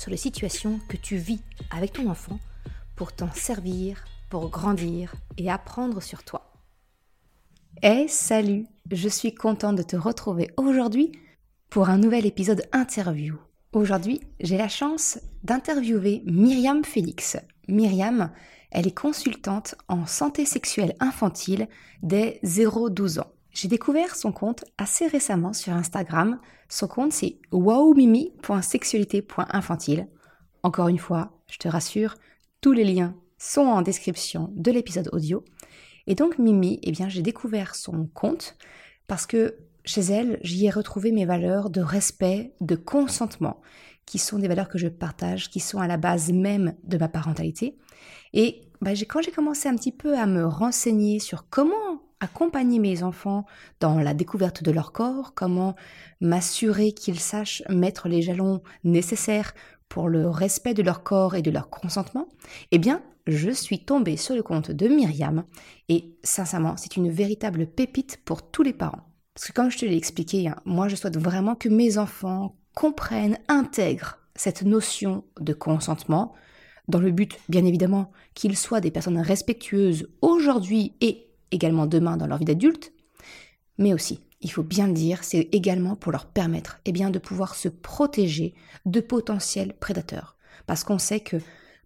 [0.00, 2.40] sur les situations que tu vis avec ton enfant
[2.96, 6.54] pour t'en servir, pour grandir et apprendre sur toi.
[7.82, 11.12] Hey, salut Je suis contente de te retrouver aujourd'hui
[11.68, 13.36] pour un nouvel épisode interview.
[13.74, 17.36] Aujourd'hui, j'ai la chance d'interviewer Myriam Félix.
[17.68, 18.30] Myriam,
[18.70, 21.68] elle est consultante en santé sexuelle infantile
[22.02, 23.30] dès 0-12 ans.
[23.52, 26.40] J'ai découvert son compte assez récemment sur Instagram.
[26.68, 30.08] Son compte c'est wowmimi.sexualité.infantile.
[30.62, 32.14] Encore une fois, je te rassure,
[32.60, 35.44] tous les liens sont en description de l'épisode audio.
[36.06, 38.56] Et donc Mimi, eh bien j'ai découvert son compte
[39.06, 43.60] parce que chez elle, j'y ai retrouvé mes valeurs de respect, de consentement,
[44.06, 47.08] qui sont des valeurs que je partage, qui sont à la base même de ma
[47.08, 47.76] parentalité.
[48.32, 53.02] Et bah, quand j'ai commencé un petit peu à me renseigner sur comment accompagner mes
[53.02, 53.46] enfants
[53.80, 55.74] dans la découverte de leur corps, comment
[56.20, 59.54] m'assurer qu'ils sachent mettre les jalons nécessaires
[59.88, 62.28] pour le respect de leur corps et de leur consentement,
[62.70, 65.44] eh bien, je suis tombée sur le compte de Myriam
[65.88, 69.02] et sincèrement, c'est une véritable pépite pour tous les parents.
[69.34, 72.56] Parce que comme je te l'ai expliqué, hein, moi je souhaite vraiment que mes enfants
[72.74, 76.34] comprennent, intègrent cette notion de consentement,
[76.88, 82.26] dans le but, bien évidemment, qu'ils soient des personnes respectueuses aujourd'hui et également demain dans
[82.26, 82.92] leur vie d'adulte,
[83.78, 87.18] mais aussi, il faut bien le dire, c'est également pour leur permettre eh bien, de
[87.18, 88.54] pouvoir se protéger
[88.86, 90.36] de potentiels prédateurs.
[90.66, 91.36] Parce qu'on sait que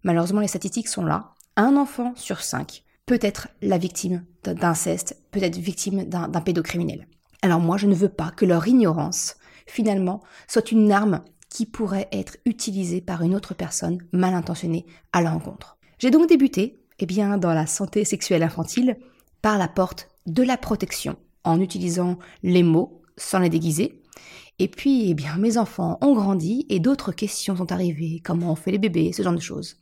[0.03, 5.43] malheureusement les statistiques sont là, un enfant sur cinq peut être la victime d'inceste, peut
[5.43, 7.07] être victime d'un pédocriminel.
[7.41, 9.35] Alors moi, je ne veux pas que leur ignorance,
[9.67, 15.21] finalement, soit une arme qui pourrait être utilisée par une autre personne mal intentionnée à
[15.21, 15.77] l'encontre.
[15.99, 18.97] J'ai donc débuté, eh bien, dans la santé sexuelle infantile,
[19.45, 24.01] par la porte de la protection, en utilisant les mots sans les déguiser.
[24.57, 28.71] Et puis, eh mes enfants ont grandi et d'autres questions sont arrivées, comment on fait
[28.71, 29.77] les bébés, ce genre de choses.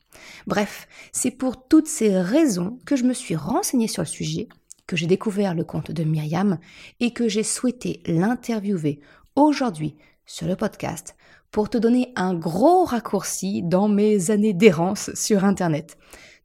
[0.47, 4.50] Bref, c'est pour toutes ces raisons que je me suis renseignée sur le sujet,
[4.85, 6.59] que j'ai découvert le compte de Myriam
[7.00, 9.00] et que j'ai souhaité l'interviewer
[9.38, 11.16] aujourd'hui sur le podcast
[11.52, 15.97] pour te donner un gros raccourci dans mes années d'errance sur Internet.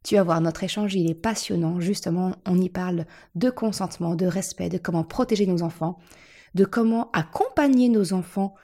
[0.04, 1.81] Tu vas voir, notre échange, il est passionnant.
[1.81, 5.98] Justement, on y parle de consentement, de respect, de comment protéger nos enfants,
[6.54, 8.54] de comment accompagner nos enfants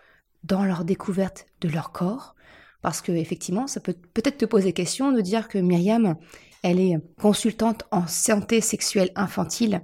[0.43, 2.35] dans leur découverte de leur corps.
[2.83, 6.17] Parce que, effectivement, ça peut peut-être te poser question de dire que Myriam,
[6.63, 9.83] elle est consultante en santé sexuelle infantile.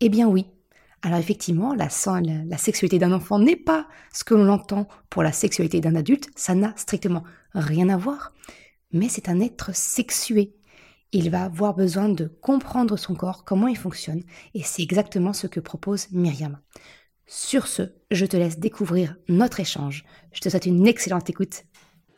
[0.00, 0.46] Eh bien oui.
[1.02, 1.88] Alors effectivement, la,
[2.46, 6.30] la sexualité d'un enfant n'est pas ce que l'on entend pour la sexualité d'un adulte,
[6.34, 8.32] ça n'a strictement rien à voir,
[8.90, 10.54] mais c'est un être sexué
[11.14, 15.46] il va avoir besoin de comprendre son corps, comment il fonctionne, et c'est exactement ce
[15.46, 16.58] que propose Myriam.
[17.26, 20.04] Sur ce, je te laisse découvrir notre échange.
[20.32, 21.62] Je te souhaite une excellente écoute.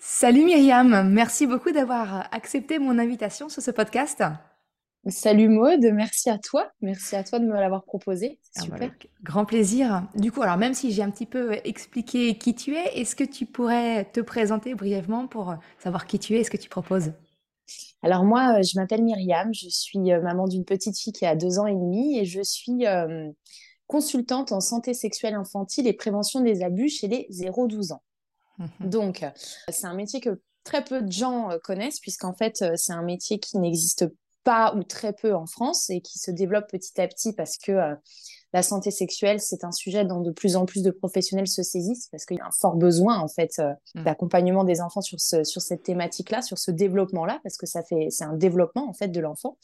[0.00, 4.22] Salut Myriam, merci beaucoup d'avoir accepté mon invitation sur ce podcast.
[5.08, 6.68] Salut Maude, merci à toi.
[6.80, 8.40] Merci à toi de me l'avoir proposé.
[8.56, 8.90] Ah bah, super.
[9.22, 10.02] grand plaisir.
[10.16, 13.22] Du coup, alors même si j'ai un petit peu expliqué qui tu es, est-ce que
[13.22, 17.12] tu pourrais te présenter brièvement pour savoir qui tu es et ce que tu proposes?
[18.02, 21.34] Alors moi, euh, je m'appelle Myriam, je suis euh, maman d'une petite fille qui a
[21.34, 23.30] deux ans et demi et je suis euh,
[23.86, 28.02] consultante en santé sexuelle infantile et prévention des abus chez les 0-12 ans.
[28.58, 29.24] Mmh Donc,
[29.68, 33.58] c'est un métier que très peu de gens connaissent puisqu'en fait, c'est un métier qui
[33.58, 34.06] n'existe
[34.44, 37.94] pas ou très peu en France et qui se développe petit à petit parce que
[38.56, 42.08] la santé sexuelle, c'est un sujet dont de plus en plus de professionnels se saisissent
[42.10, 44.04] parce qu'il y a un fort besoin en fait euh, mm.
[44.04, 48.06] d'accompagnement des enfants sur, ce, sur cette thématique-là, sur ce développement-là, parce que ça fait
[48.08, 49.58] c'est un développement en fait de l'enfant.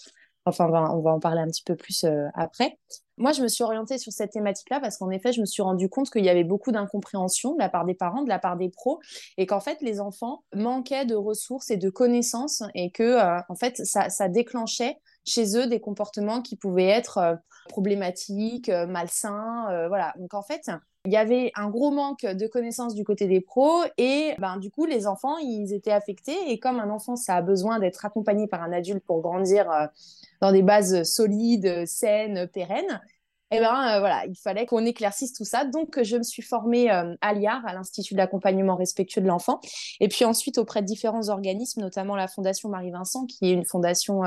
[0.44, 2.78] Enfin, on va, on va, en parler un petit peu plus euh, après.
[3.16, 5.88] Moi, je me suis orientée sur cette thématique-là parce qu'en effet, je me suis rendu
[5.88, 8.68] compte qu'il y avait beaucoup d'incompréhension de la part des parents, de la part des
[8.68, 9.00] pros,
[9.38, 13.54] et qu'en fait, les enfants manquaient de ressources et de connaissances, et que euh, en
[13.54, 17.34] fait, ça, ça déclenchait chez eux des comportements qui pouvaient être euh,
[17.68, 20.14] problématiques, euh, malsains, euh, voilà.
[20.18, 20.70] Donc en fait,
[21.04, 24.70] il y avait un gros manque de connaissances du côté des pros et ben, du
[24.70, 26.36] coup, les enfants, ils étaient affectés.
[26.48, 29.66] Et comme un enfant, ça a besoin d'être accompagné par un adulte pour grandir
[30.40, 33.00] dans des bases solides, saines, pérennes,
[33.50, 35.64] Et eh ben voilà, il fallait qu'on éclaircisse tout ça.
[35.64, 39.60] Donc je me suis formée à l'IAR, à l'Institut de l'accompagnement respectueux de l'enfant,
[39.98, 44.22] et puis ensuite auprès de différents organismes, notamment la Fondation Marie-Vincent, qui est une fondation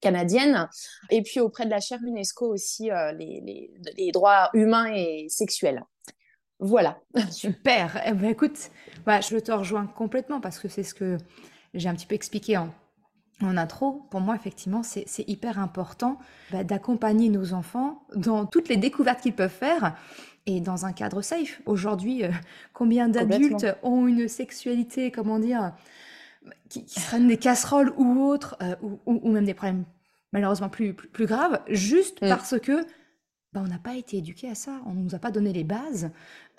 [0.00, 0.68] canadienne,
[1.10, 5.82] et puis auprès de la chaire UNESCO aussi, euh, les, les, droits humains et sexuels.
[6.58, 6.98] Voilà.
[7.30, 8.02] Super.
[8.06, 8.70] Eh ben, écoute,
[9.04, 11.18] bah, je te rejoins complètement parce que c'est ce que
[11.74, 12.72] j'ai un petit peu expliqué en,
[13.42, 14.06] en intro.
[14.10, 16.18] Pour moi, effectivement, c'est hyper important
[16.50, 19.96] bah, d'accompagner nos enfants dans toutes les découvertes qu'ils peuvent faire
[20.46, 21.60] et dans un cadre safe.
[21.66, 22.30] Aujourd'hui, euh,
[22.72, 25.72] combien d'adultes ont une sexualité, comment dire,
[26.68, 29.84] qui, qui prennent des casseroles ou autres, euh, ou, ou, même des problèmes
[30.32, 32.28] malheureusement plus, plus, graves, juste mm.
[32.28, 32.84] parce que
[33.52, 35.64] bah, on n'a pas été éduqué à ça, on ne nous a pas donné les
[35.64, 36.10] bases,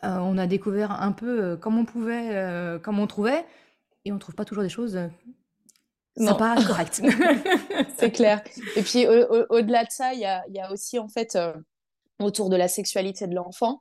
[0.04, 3.46] euh, on a découvert un peu euh, comme on pouvait, comme on trouvait,
[4.06, 5.00] et on ne trouve pas toujours des choses
[6.16, 7.02] sympas, correctes.
[7.98, 8.42] C'est clair.
[8.76, 9.06] Et puis
[9.50, 11.38] au-delà de ça, il y a, y a, aussi en fait
[12.20, 13.80] autour de la sexualité de l'enfant,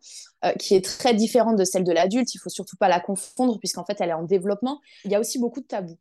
[0.59, 2.35] qui est très différente de celle de l'adulte.
[2.35, 4.81] Il faut surtout pas la confondre, puisqu'en fait, elle est en développement.
[5.05, 5.99] Il y a aussi beaucoup de tabous.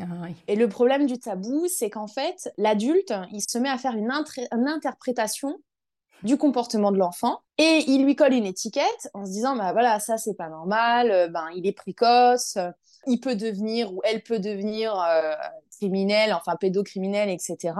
[0.00, 0.04] Ah
[0.48, 4.10] Et le problème du tabou, c'est qu'en fait, l'adulte, il se met à faire une,
[4.52, 5.60] une interprétation
[6.22, 9.98] du comportement de l'enfant et il lui colle une étiquette en se disant bah voilà
[10.00, 12.58] ça c'est pas normal euh, ben il est précoce
[13.06, 15.32] il peut devenir ou elle peut devenir euh,
[15.80, 17.74] criminel, enfin pédocriminel, etc.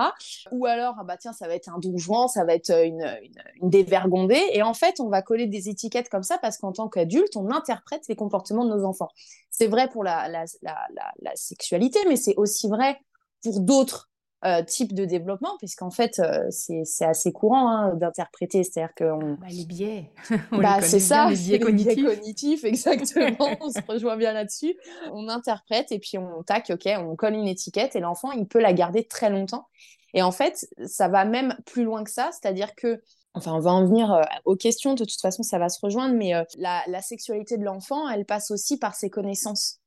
[0.51, 3.05] Ou alors, ah bah tiens, ça va être un donjon, ça va être une,
[3.61, 4.43] une, dévergondée.
[4.53, 7.51] Et en fait, on va coller des étiquettes comme ça parce qu'en tant qu'adulte, on
[7.51, 9.09] interprète les comportements de nos enfants.
[9.51, 12.99] C'est vrai pour la, la, la sexualité, mais c'est aussi vrai
[13.43, 14.10] pour d'autres
[14.43, 18.65] euh, type de développement, puisqu'en fait, euh, c'est assez courant hein, d'interpréter.
[18.65, 19.05] C'est-à-dire que.
[19.05, 19.35] On...
[19.35, 20.11] Bah, les biais.
[20.53, 21.89] bah, c'est ça, les biais, cognitifs.
[21.97, 22.65] les biais cognitifs.
[22.65, 23.37] exactement.
[23.61, 24.75] on se rejoint bien là-dessus.
[25.13, 28.61] On interprète et puis on tac, ok, on colle une étiquette et l'enfant, il peut
[28.61, 29.67] la garder très longtemps.
[30.15, 33.03] Et en fait, ça va même plus loin que ça, c'est-à-dire que
[33.33, 36.17] Enfin, on va en venir euh, aux questions, de toute façon, ça va se rejoindre,
[36.17, 39.79] mais la, la, sexualité de l'enfant, elle passe aussi par ses connaissances.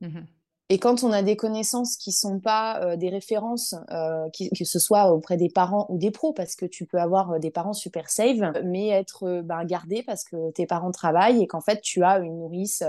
[0.00, 0.22] Mmh
[0.70, 4.78] et quand on a des connaissances qui sont pas euh, des références, euh, que ce
[4.78, 7.72] soit auprès des parents ou des pros, parce que tu peux avoir euh, des parents
[7.72, 12.02] super safe, mais être ben, gardé parce que tes parents travaillent et qu'en fait tu
[12.02, 12.82] as une nourrice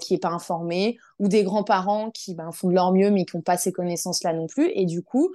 [0.00, 3.36] qui est pas informée ou des grands-parents qui ben, font de leur mieux mais qui
[3.36, 5.32] n'ont pas ces connaissances-là non plus et du coup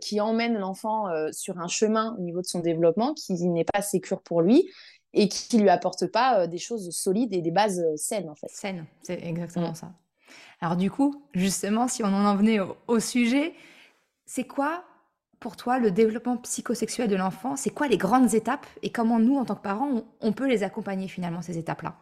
[0.00, 4.22] qui emmènent l'enfant sur un chemin au niveau de son développement qui n'est pas sécure
[4.22, 4.68] pour lui
[5.12, 8.50] et qui lui apporte pas des choses solides et des bases saines en fait.
[8.50, 9.76] Saines, c'est exactement mm.
[9.76, 9.92] ça.
[10.64, 12.58] Alors du coup, justement, si on en venait
[12.88, 13.52] au, sujet,
[14.24, 14.82] c'est quoi
[15.38, 17.54] pour toi le développement psychosexuel de l'enfant?
[17.54, 18.64] C'est quoi les grandes étapes?
[18.80, 21.98] Et comment nous, en tant que parents, on, peut les accompagner finalement, ces étapes-là?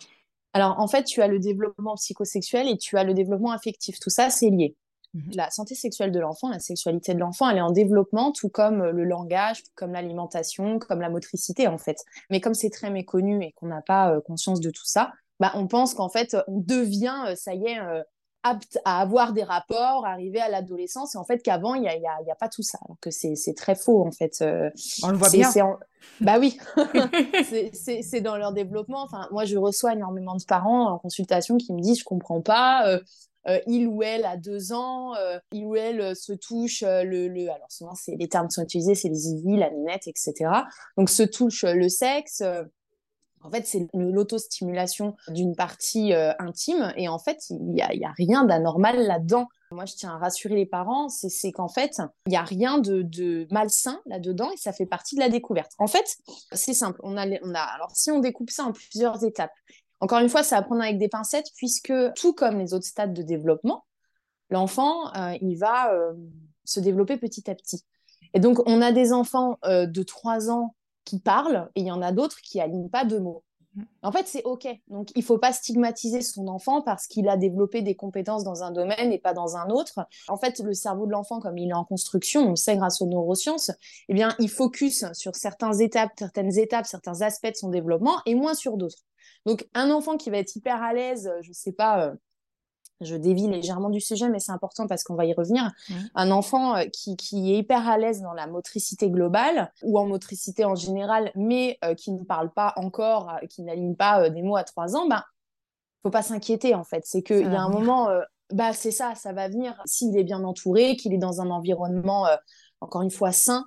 [0.52, 3.98] Alors en fait, tu as le développement psychosexuel et tu as le développement affectif.
[3.98, 4.76] Tout ça, c'est lié.
[5.14, 5.32] Mhm.
[5.34, 8.84] La santé sexuelle de l'enfant, la sexualité de l'enfant, elle est en développement, tout comme
[8.84, 11.96] le langage, tout comme l'alimentation, comme la motricité en fait.
[12.30, 15.10] Mais comme c'est très méconnu et qu'on n'a pas euh, conscience de tout ça,
[15.40, 18.04] bah, on pense qu'en fait, on devient, euh, ça y est, euh,
[18.42, 21.96] apte à avoir des rapports, arriver à l'adolescence, et en fait qu'avant, il n'y a,
[21.96, 24.42] y a, y a, pas tout ça, alors que c'est très faux, en fait.
[24.42, 24.70] Euh,
[25.02, 25.50] On le voit bien.
[26.20, 26.58] Bah oui,
[28.02, 29.02] c'est dans leur développement.
[29.02, 32.88] Enfin, moi, je reçois énormément de parents en consultation qui me disent, je comprends pas,
[32.88, 33.00] euh,
[33.48, 35.14] euh, il ou elle a deux ans,
[35.52, 37.42] il ou elle se touche le, le...
[37.50, 40.50] alors souvent, les termes qui sont utilisés, c'est les zizi, la minette, etc.
[40.96, 42.42] Donc, se touche le sexe
[43.44, 48.44] en fait, c'est l'autostimulation d'une partie euh, intime et en fait, il n'y a, rien
[48.44, 49.48] d'anormal là-dedans.
[49.72, 53.46] Moi, je tiens à rassurer les parents, c'est qu'en fait, il n'y a rien de,
[53.50, 55.72] malsain là-dedans et ça fait partie de la découverte.
[55.78, 56.16] En fait,
[56.52, 57.00] c'est simple.
[57.02, 59.52] On a, alors, si on découpe ça en plusieurs étapes,
[60.00, 63.14] encore une fois, ça va prendre avec des pincettes puisque, tout comme les autres stades
[63.14, 63.84] de développement,
[64.50, 66.12] l'enfant, euh, il va euh,
[66.64, 67.84] se développer petit à petit.
[68.34, 72.02] Et donc, on a des enfants de 3 ans qui parlent et il y en
[72.02, 73.44] a d'autres qui alignent pas de mots.
[73.74, 73.82] Mm.
[74.02, 74.66] En fait, c'est OK.
[74.88, 78.70] Donc, il faut pas stigmatiser son enfant parce qu'il a développé des compétences dans un
[78.70, 80.06] domaine et pas dans un autre.
[80.28, 83.00] En fait, le cerveau de l'enfant, comme il est en construction, on le sait grâce
[83.00, 83.70] aux neurosciences,
[84.08, 88.34] eh bien, il focus sur certaines étapes, certaines étapes, certains aspects de son développement et
[88.34, 89.04] moins sur d'autres.
[89.46, 92.14] Donc, un enfant qui va être hyper à l'aise, je sais pas, euh,
[93.04, 95.70] je dévie légèrement du sujet, mais c'est important parce qu'on va y revenir.
[96.14, 100.06] Un enfant euh, qui, qui, est hyper à l'aise dans la motricité globale ou en
[100.06, 104.42] motricité en général, mais euh, qui ne parle pas encore, euh, qui n'aligne pas des
[104.42, 105.22] mots à trois ans, ben,
[106.02, 107.02] faut pas s'inquiéter en fait.
[107.04, 108.08] C'est qu'il y a un moment,
[108.52, 109.80] bah c'est ça, ça va venir.
[109.84, 112.26] S'il est bien entouré, qu'il est dans un environnement,
[112.80, 113.66] encore une fois, sain,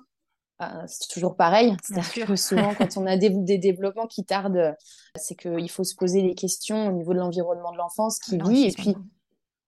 [0.86, 1.74] c'est toujours pareil.
[1.82, 4.74] C'est-à-dire que souvent, quand on a des, des développements qui tardent,
[5.14, 8.64] c'est qu'il faut se poser les questions au niveau de l'environnement de l'enfance qui vit.
[8.64, 8.94] Et puis,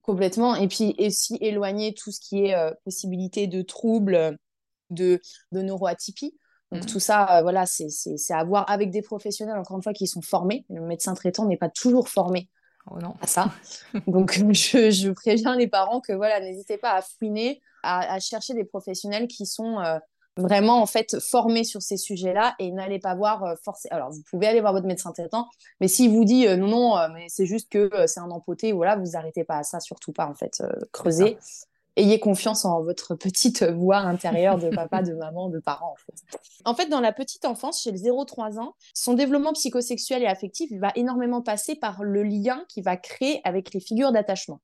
[0.08, 0.54] Complètement.
[0.54, 4.38] Et puis aussi éloigner tout ce qui est euh, possibilité de troubles,
[4.88, 5.20] de,
[5.52, 6.34] de neuroatypie.
[6.72, 6.86] Donc mmh.
[6.86, 7.90] tout ça, voilà, c'est
[8.30, 10.64] à voir avec des professionnels, encore une fois, qui sont formés.
[10.70, 12.48] Le médecin traitant n'est pas toujours formé
[12.90, 13.52] oh à ça.
[14.06, 18.54] Donc je, je, préviens les parents que voilà, n'hésitez pas à fouiner, à, à, chercher
[18.54, 19.76] des professionnels qui sont
[20.38, 23.94] vraiment en fait formé sur ces sujets-là et n'allez pas voir euh, forcément.
[23.94, 25.48] Alors vous pouvez aller voir votre médecin traitant,
[25.80, 28.72] mais s'il vous dit euh, non non, euh, mais c'est juste que c'est un empoté,
[28.72, 31.36] voilà, vous arrêtez pas à ça, surtout pas en fait, creusez.
[31.96, 35.94] Ayez confiance en votre petite voix intérieure de papa, de maman, de parents.
[35.94, 36.38] En fait.
[36.64, 40.70] en fait, dans la petite enfance, chez le 0-3 ans, son développement psychosexuel et affectif
[40.78, 44.60] va énormément passer par le lien qu'il va créer avec les figures d'attachement.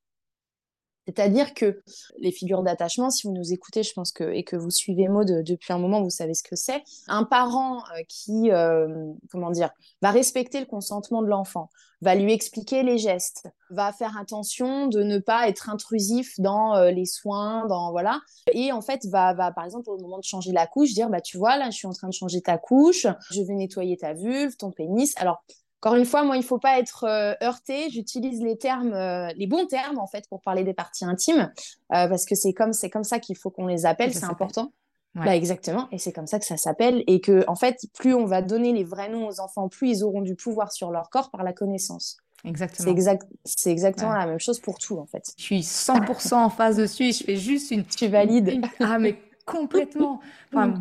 [1.07, 1.83] C'est-à-dire que
[2.19, 5.43] les figures d'attachement, si vous nous écoutez, je pense que et que vous suivez Maud
[5.45, 6.83] depuis un moment, vous savez ce que c'est.
[7.09, 8.89] Un parent euh, qui, euh,
[9.31, 9.71] comment dire,
[10.01, 11.69] va respecter le consentement de l'enfant,
[12.01, 16.91] va lui expliquer les gestes, va faire attention de ne pas être intrusif dans euh,
[16.91, 18.21] les soins, dans voilà,
[18.53, 21.21] et en fait va, va par exemple au moment de changer la couche dire bah
[21.21, 24.15] tu vois là je suis en train de changer ta couche, je vais nettoyer ta
[24.15, 25.15] vulve, ton pénis.
[25.17, 25.43] Alors
[25.85, 27.91] encore une fois, moi, il ne faut pas être euh, heurté.
[27.91, 31.53] J'utilise les termes, euh, les bons termes, en fait, pour parler des parties intimes,
[31.93, 34.73] euh, parce que c'est comme, c'est comme ça qu'il faut qu'on les appelle, c'est important.
[35.15, 38.25] Bah, exactement, et c'est comme ça que ça s'appelle, et que, en fait, plus on
[38.25, 41.31] va donner les vrais noms aux enfants, plus ils auront du pouvoir sur leur corps
[41.31, 42.17] par la connaissance.
[42.45, 42.87] Exactement.
[42.87, 43.27] C'est exact,
[43.67, 45.33] exactement la même chose pour tout, en fait.
[45.37, 47.85] Je suis 100% en phase dessus, je fais juste une...
[47.85, 48.61] Tu valides.
[48.81, 50.21] Ah, mais complètement.
[50.53, 50.75] Enfin,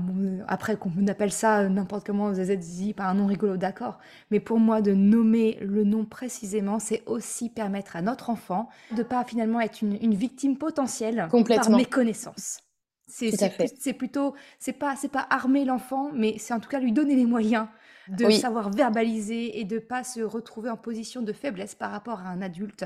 [0.47, 3.97] après, qu'on appelle ça n'importe comment, ZZZ, par un nom rigolo, d'accord.
[4.29, 9.01] Mais pour moi, de nommer le nom précisément, c'est aussi permettre à notre enfant de
[9.01, 12.59] pas finalement être une, victime potentielle par méconnaissance.
[13.07, 17.15] C'est plutôt, c'est pas, c'est pas armer l'enfant, mais c'est en tout cas lui donner
[17.15, 17.67] les moyens
[18.09, 22.29] de savoir verbaliser et de pas se retrouver en position de faiblesse par rapport à
[22.29, 22.85] un adulte.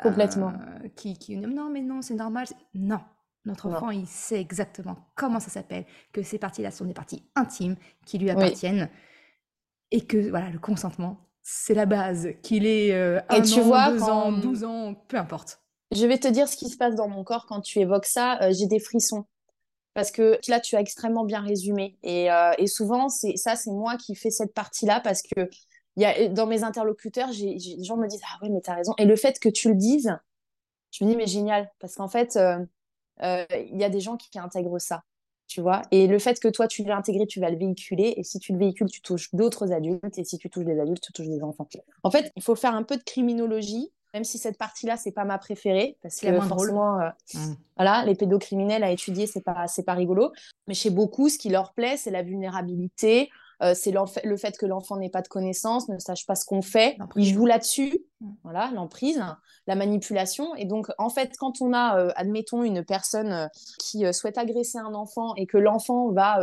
[0.00, 0.52] Complètement.
[0.84, 3.00] Euh, qui, qui non mais non c'est normal non
[3.44, 7.76] notre enfant, il sait exactement comment ça s'appelle, que ces parties-là sont des parties intimes
[8.04, 8.90] qui lui appartiennent
[9.90, 13.90] et que voilà, le consentement, c'est la base, qu'il ait euh, un tu an, vois,
[13.90, 15.60] deux ans, douze ans, peu importe.
[15.90, 18.40] Je vais te dire ce qui se passe dans mon corps quand tu évoques ça.
[18.42, 19.26] Euh, j'ai des frissons.
[19.94, 21.98] Parce que là, tu as extrêmement bien résumé.
[22.04, 25.50] Et, euh, et souvent, c'est ça, c'est moi qui fais cette partie-là parce que
[25.96, 28.94] y a, dans mes interlocuteurs, les gens me disent Ah oui, mais tu as raison.
[28.98, 30.16] Et le fait que tu le dises,
[30.92, 31.68] je me dis Mais génial.
[31.80, 32.38] Parce qu'en fait,
[33.20, 35.02] il y a des gens qui intègrent ça,
[35.46, 35.82] tu vois.
[35.90, 38.14] Et le fait que toi, tu l'as intégré, tu vas le véhiculer.
[38.16, 40.18] Et si tu le véhicules, tu touches d'autres adultes.
[40.18, 41.68] Et si tu touches des adultes, tu touches des enfants.
[42.02, 45.24] En fait, il faut faire un peu de criminologie même si cette partie-là, c'est pas
[45.24, 47.54] ma préférée, parce que forcément, euh, mmh.
[47.76, 50.32] voilà, les pédocriminels à étudier, c'est pas, pas rigolo.
[50.66, 53.30] Mais chez beaucoup, ce qui leur plaît, c'est la vulnérabilité,
[53.62, 53.92] euh, c'est
[54.24, 56.96] le fait que l'enfant n'ait pas de connaissances, ne sache pas ce qu'on fait.
[57.16, 58.30] Il joue là-dessus, mm.
[58.42, 59.22] voilà, l'emprise,
[59.66, 60.54] la manipulation.
[60.54, 63.46] Et donc, en fait, quand on a, euh, admettons, une personne euh,
[63.78, 66.38] qui souhaite agresser un enfant et que l'enfant va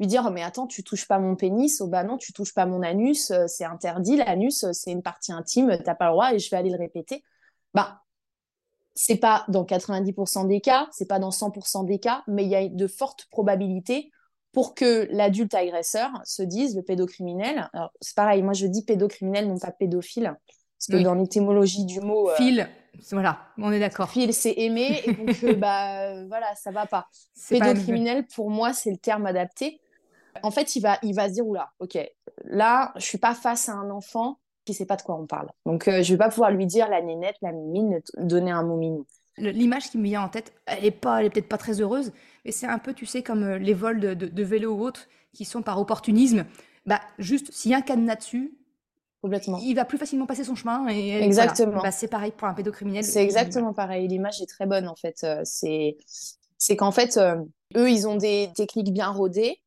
[0.00, 2.66] lui dire mais attends tu touches pas mon pénis oh bah non tu touches pas
[2.66, 6.50] mon anus c'est interdit l'anus c'est une partie intime t'as pas le droit et je
[6.50, 7.22] vais aller le répéter
[7.74, 8.02] bah
[8.94, 12.56] c'est pas dans 90% des cas c'est pas dans 100% des cas mais il y
[12.56, 14.10] a de fortes probabilités
[14.52, 19.58] pour que l'adulte agresseur se dise, le pédocriminel, c'est pareil, moi je dis pédocriminel, non
[19.58, 20.36] pas pédophile,
[20.78, 22.30] parce que dans l'étymologie du mot...
[22.30, 22.68] Euh, Fil,
[23.10, 24.10] voilà, on est d'accord.
[24.10, 27.06] Fil, c'est aimer, et donc euh, bah, voilà, ça va pas.
[27.48, 29.80] Pédocriminel, pour moi, c'est le terme adapté.
[30.42, 31.98] En fait, il va, il va se dire, oula, ok,
[32.44, 35.48] là, je suis pas face à un enfant qui sait pas de quoi on parle.
[35.66, 38.76] Donc, euh, je vais pas pouvoir lui dire la nénette, la mimine, donner un mot
[38.76, 39.04] mimi.
[39.38, 42.12] L'image qui me vient en tête, elle est pas, elle est peut-être pas très heureuse,
[42.44, 45.08] mais c'est un peu, tu sais, comme euh, les vols de, de, vélo ou autres
[45.32, 46.44] qui sont par opportunisme.
[46.86, 48.58] Bah, juste, s'il y a un cadenas dessus,
[49.22, 49.60] Complètement.
[49.62, 50.88] il va plus facilement passer son chemin.
[50.88, 51.80] Et, exactement.
[51.80, 53.04] Bah, c'est pareil pour un pédocriminel.
[53.04, 54.08] C'est exactement pareil.
[54.08, 55.22] L'image est très bonne, en fait.
[55.22, 55.96] Euh, c'est,
[56.58, 57.36] c'est qu'en fait, euh,
[57.76, 59.58] eux, ils ont des techniques bien rodées.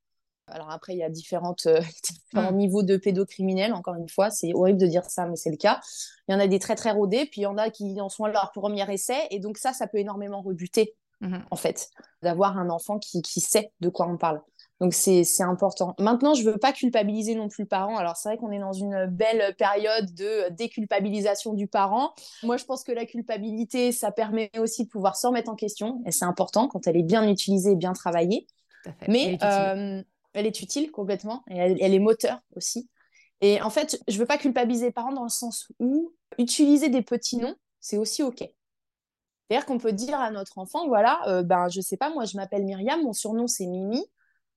[0.48, 1.67] Alors après, il y a différentes,
[2.29, 2.58] différents mm.
[2.58, 4.29] niveaux de pédocriminels, encore une fois.
[4.29, 5.79] C'est horrible de dire ça, mais c'est le cas.
[6.27, 8.10] Il y en a des très, très rodés, puis il y en a qui en
[8.10, 9.27] sont à leur premier essai.
[9.32, 11.90] Et donc ça, ça peut énormément rebuter Mmh en fait,
[12.22, 14.42] d'avoir un enfant qui, sait de quoi on parle.
[14.82, 15.96] Donc c'est important.
[16.00, 17.98] Maintenant, je ne veux pas culpabiliser non plus le parent.
[17.98, 22.14] Alors c'est vrai qu'on est dans une belle période de déculpabilisation du parent.
[22.44, 26.02] Moi, je pense que la culpabilité, ça permet aussi de pouvoir se remettre en question.
[26.06, 28.48] Et c'est important quand elle est bien utilisée et bien travaillée.
[29.08, 30.04] Mais euh,
[30.34, 31.44] elle est, utile complètement.
[31.50, 32.90] Et elle, elle est moteur aussi.
[33.40, 36.90] Et en fait, je ne veux pas culpabiliser les parents dans le sens où utiliser
[36.90, 38.44] des petits noms, c'est aussi OK.
[39.50, 42.36] C'est-à-dire qu'on peut dire à notre enfant, voilà, euh, ben, je sais pas, moi, je
[42.36, 44.04] m'appelle Myriam, mon surnom, c'est Mimi.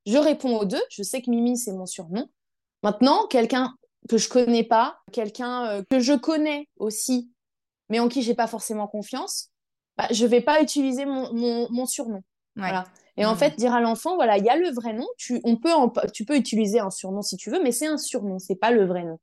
[0.07, 0.83] Je réponds aux deux.
[0.90, 2.28] Je sais que Mimi, c'est mon surnom.
[2.83, 3.75] Maintenant, quelqu'un
[4.09, 7.30] que je connais pas, quelqu'un euh, que je connais aussi,
[7.90, 9.50] mais en qui j'ai pas forcément confiance,
[9.99, 11.33] bah, je vais pas utiliser mon,
[11.71, 12.23] mon, surnom.
[12.57, 12.85] Voilà.
[13.16, 15.07] Et en fait, dire à l'enfant, voilà, il y a le vrai nom.
[15.18, 15.71] Tu, on peut
[16.14, 18.87] tu peux utiliser un surnom si tu veux, mais c'est un surnom, c'est pas le
[18.87, 19.18] vrai nom.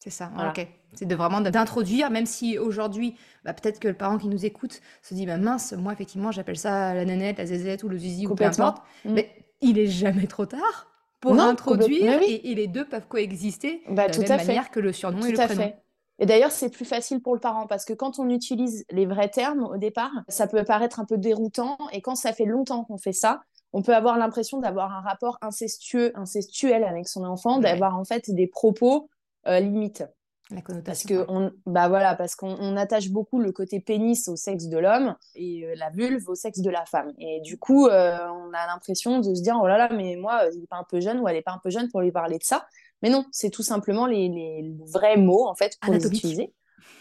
[0.00, 0.66] C'est ça, ok.
[0.98, 3.14] C'est de vraiment d'introduire, même si aujourd'hui,
[3.44, 6.58] bah, peut-être que le parent qui nous écoute se dit, bah, mince, moi effectivement, j'appelle
[6.58, 8.82] ça la nanette, la zézette ou le zizi ou peu importe.
[9.04, 9.12] Mm.
[9.12, 10.90] Mais il est jamais trop tard
[11.20, 15.24] pour introduire et, les deux peuvent coexister bah, de la même manière que le surnom
[15.24, 15.62] et le prénom.
[15.62, 15.78] Fait.
[16.18, 19.28] Et d'ailleurs, c'est plus facile pour le parent parce que quand on utilise les vrais
[19.28, 21.78] termes au départ, ça peut paraître un peu déroutant.
[21.92, 25.38] Et quand ça fait longtemps qu'on fait ça, on peut avoir l'impression d'avoir un rapport
[25.42, 29.08] incestueux, incestuel avec son enfant, d'avoir en fait des propos
[29.46, 30.02] euh, limites.
[30.50, 34.66] La Parce que on, bah voilà, parce qu'on attache beaucoup le côté pénis au sexe
[34.68, 37.12] de l'homme et euh, la vulve au sexe de la femme.
[37.18, 40.44] Et du coup, euh, on a l'impression de se dire oh là là, mais moi,
[40.52, 42.12] il n'est pas un peu jeune ou elle n'est pas un peu jeune pour lui
[42.12, 42.66] parler de ça.
[43.02, 46.54] Mais non, c'est tout simplement les, les, vrais mots, en fait, pour les utiliser.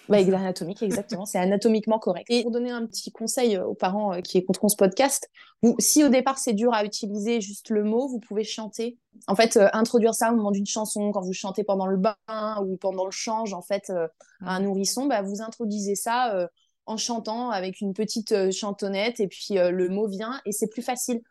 [0.10, 1.26] Bah, anatomique, exactement.
[1.26, 2.28] c'est anatomiquement correct.
[2.30, 5.30] Et pour donner un petit conseil aux parents euh, qui écouteront ce podcast,
[5.62, 8.98] vous, si au départ c'est dur à utiliser juste le mot, vous pouvez chanter.
[9.28, 12.16] En fait, euh, introduire ça au moment d'une chanson, quand vous chantez pendant le bain
[12.66, 14.08] ou pendant le change, en fait, euh,
[14.42, 16.48] un nourrisson, bah, vous introduisez ça
[16.86, 21.22] en chantant avec une petite chantonnette et puis le mot vient et c'est plus facile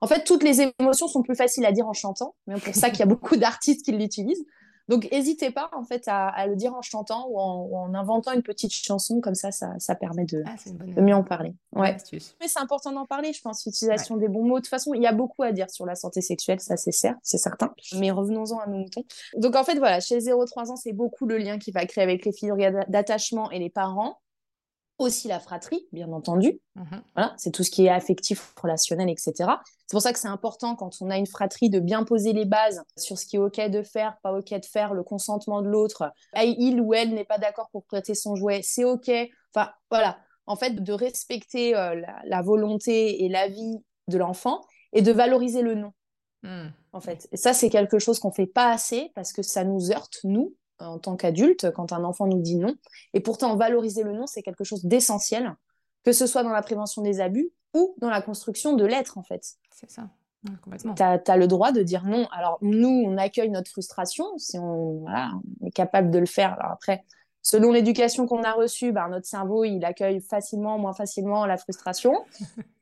[0.00, 2.90] en fait, toutes les émotions sont plus faciles à dire en chantant, mais pour ça
[2.90, 4.44] qu'il y a beaucoup d'artistes qui l'utilisent.
[4.88, 8.72] Donc, n'hésitez pas en fait à, le dire en chantant ou en, inventant une petite
[8.72, 11.54] chanson, comme ça, ça, permet de, ah, mieux en parler.
[11.72, 11.96] Ouais.
[12.40, 14.56] Mais c'est important d'en parler, je pense, l'utilisation des bons mots.
[14.56, 16.92] De toute façon, il y a beaucoup à dire sur la santé sexuelle, ça c'est
[16.92, 17.72] certain, c'est certain.
[17.98, 19.04] Mais revenons-en à nos moutons.
[19.36, 22.24] Donc, en fait, voilà, chez 0-3 ans, c'est beaucoup le lien qui va créer avec
[22.24, 22.56] les figures
[22.88, 24.18] d'attachement et les parents
[24.98, 26.60] aussi la fratrie, bien entendu.
[26.74, 27.02] Mhm.
[27.14, 29.32] Voilà, c'est tout ce qui est affectif, relationnel, etc.
[29.86, 32.44] C'est pour ça que c'est important quand on a une fratrie de bien poser les
[32.44, 35.68] bases sur ce qui est ok de faire, pas ok de faire, le consentement de
[35.68, 36.10] l'autre.
[36.34, 39.10] Il ou elle n'est pas d'accord pour prêter son jouet, c'est ok.
[39.54, 40.18] Enfin, voilà.
[40.46, 44.60] En fait, de respecter euh, la, volonté et la vie de l'enfant
[44.92, 45.92] et de valoriser le non.
[46.42, 46.68] Hmm.
[46.92, 49.90] En fait, et ça, c'est quelque chose qu'on fait pas assez parce que ça nous
[49.90, 52.74] heurte, nous, en tant qu'adulte quand un enfant nous dit non.
[53.14, 55.54] Et pourtant, valoriser le non, c'est quelque chose d'essentiel,
[56.04, 59.22] que ce soit dans la prévention des abus ou dans la construction de l'être, en
[59.22, 59.44] fait.
[59.70, 60.08] C'est ça.
[60.62, 60.94] complètement.
[60.94, 62.26] Tu as, le droit de dire non.
[62.32, 65.04] Alors, nous, on accueille notre frustration si on,
[65.64, 66.54] est capable de le faire.
[66.54, 67.04] Alors, après,
[67.42, 72.14] selon l'éducation qu'on a reçue, ben, notre cerveau, il accueille facilement, moins facilement la frustration.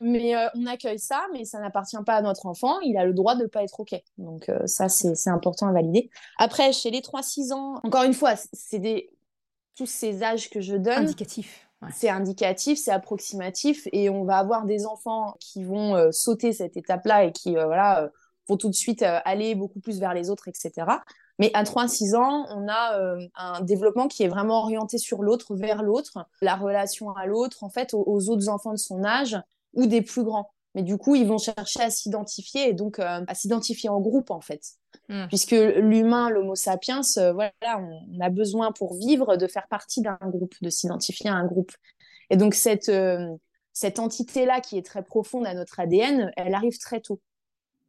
[0.00, 2.78] Mais euh, on accueille ça, mais ça n'appartient pas à notre enfant.
[2.80, 3.94] Il a le droit de ne pas être OK.
[4.16, 6.10] Donc, euh, ça, c'est important à valider.
[6.38, 9.10] Après, chez les 3-6 ans, encore une fois, c'est des...
[9.76, 11.04] tous ces âges que je donne.
[11.04, 11.68] Indicatif.
[11.92, 13.88] C'est indicatif, c'est approximatif.
[13.92, 18.08] Et on va avoir des enfants qui vont euh, sauter cette étape-là et qui voilà,
[18.48, 20.72] vont tout de suite aller beaucoup plus vers les autres, etc.
[21.40, 25.84] Mais à 3-6 ans, on a un développement qui est vraiment orienté sur l'autre, vers
[25.84, 29.36] l'autre, la relation à l'autre, en fait, aux, autres enfants de son âge
[29.74, 30.50] ou des plus grands.
[30.74, 34.30] Mais du coup, ils vont chercher à s'identifier et donc euh, à s'identifier en groupe,
[34.30, 34.62] en fait.
[35.08, 35.26] Hmm.
[35.28, 40.18] Puisque l'humain, l'homo sapiens, euh, voilà, on, a besoin pour vivre de faire partie d'un
[40.22, 41.72] groupe, de s'identifier à un groupe.
[42.30, 43.26] Et donc, cette, euh,
[43.72, 47.20] cette entité-là, qui est très profonde à notre ADN, elle arrive très tôt,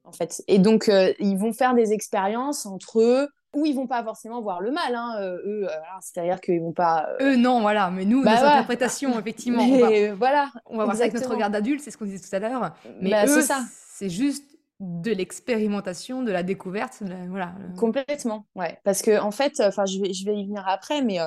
[0.06, 0.42] en fait.
[0.48, 0.90] Et donc,
[1.20, 4.94] ils vont faire des expériences entre eux, ou ils vont pas forcément voir le mal,
[4.96, 7.10] hein, euh, eux, euh, c'est-à-dire qu'ils vont pas.
[7.20, 9.64] Euh, eux, non, voilà, mais nous, bah, nos interprétations, effectivement.
[9.64, 10.52] on va, voilà.
[10.66, 12.74] On va voir ça avec notre regard d'adulte, c'est ce qu'on disait tout à l'heure.
[13.02, 13.42] Mais bah, eux,
[13.88, 14.44] c'est juste
[14.80, 17.54] de l'expérimentation, de la découverte, voilà.
[17.78, 18.80] Complètement, ouais.
[18.84, 21.18] Parce que en fait, enfin, je vais, je vais y venir après, mais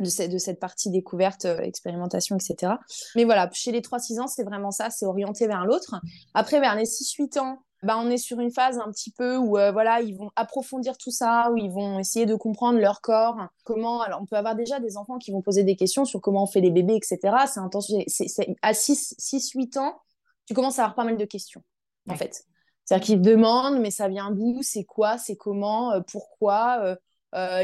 [0.00, 2.72] de, cette, de cette partie découverte, expérimentation, etc.
[3.14, 6.00] Mais voilà, chez les 3-6 ans, c'est vraiment ça, c'est orienté vers l'autre.
[6.34, 9.58] Après, vers les 6-8 ans, bah, on est sur une phase un petit peu où
[9.58, 13.36] euh, voilà, ils vont approfondir tout ça, où ils vont essayer de comprendre leur corps,
[13.64, 14.00] comment.
[14.00, 16.46] Alors, on peut avoir déjà des enfants qui vont poser des questions sur comment on
[16.46, 17.18] fait les bébés, etc.
[17.46, 20.00] C'est c'est, à 6-8 ans,
[20.46, 21.62] tu commences à avoir pas mal de questions,
[22.08, 22.44] en fait.
[22.84, 26.80] C'est-à-dire qu'ils demandent, mais ça vient d'où, c'est quoi, c'est comment, euh, pourquoi.
[26.82, 26.96] Euh,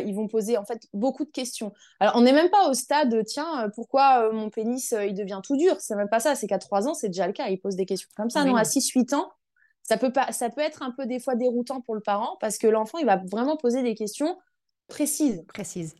[0.04, 1.72] ils vont poser en fait beaucoup de questions.
[1.98, 5.76] Alors, on n'est même pas au stade, tiens, pourquoi mon pénis il devient tout dur?
[5.78, 7.86] C'est même pas ça, c'est qu'à 3 ans, c'est déjà le cas, ils posent des
[7.86, 8.44] questions comme ça.
[8.44, 9.32] Non, à 6-8 ans,
[9.82, 12.58] ça peut, pas, ça peut être un peu des fois déroutant pour le parent parce
[12.58, 14.38] que l'enfant, il va vraiment poser des questions
[14.88, 15.44] précises.
[15.48, 15.94] Précises.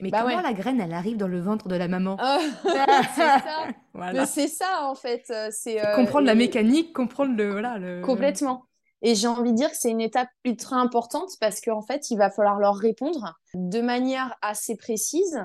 [0.00, 3.22] Mais bah comment la graine, elle arrive dans le ventre de la maman ah, C'est
[3.22, 3.66] ça.
[3.94, 4.26] voilà.
[4.26, 5.24] c'est ça, en fait.
[5.30, 8.02] Euh, c'est euh, comprendre la mécanique, comprendre le, voilà, le...
[8.02, 8.64] Complètement.
[9.02, 12.18] Et j'ai envie de dire que c'est une étape ultra importante parce qu'en fait, il
[12.18, 15.40] va falloir leur répondre de manière assez précise,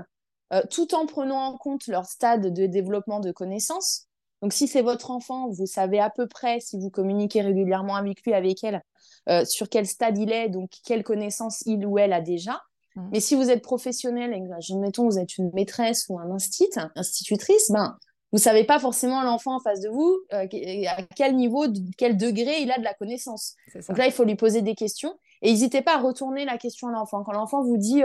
[0.54, 4.08] euh, tout en prenant en compte leur stade de développement de connaissances.
[4.42, 8.24] Donc, si c'est votre enfant, vous savez à peu près, si vous communiquez régulièrement avec
[8.24, 8.82] lui, avec elle,
[9.30, 12.60] euh, sur quel stade il est, donc quelles connaissances il ou elle a déjà.
[12.96, 13.10] Mmh.
[13.12, 17.72] Mais si vous êtes professionnel, et mettons vous êtes une maîtresse ou un instit, institutrice,
[17.72, 17.98] ben,
[18.32, 21.66] vous savez pas forcément l'enfant en face de vous, à quel niveau,
[21.98, 23.56] quel degré il a de la connaissance.
[23.90, 25.18] Donc là, il faut lui poser des questions.
[25.42, 27.24] Et n'hésitez pas à retourner la question à l'enfant.
[27.24, 28.04] Quand l'enfant vous dit,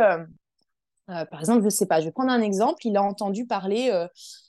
[1.07, 3.91] par exemple, je ne sais pas, je vais prendre un exemple, il a entendu parler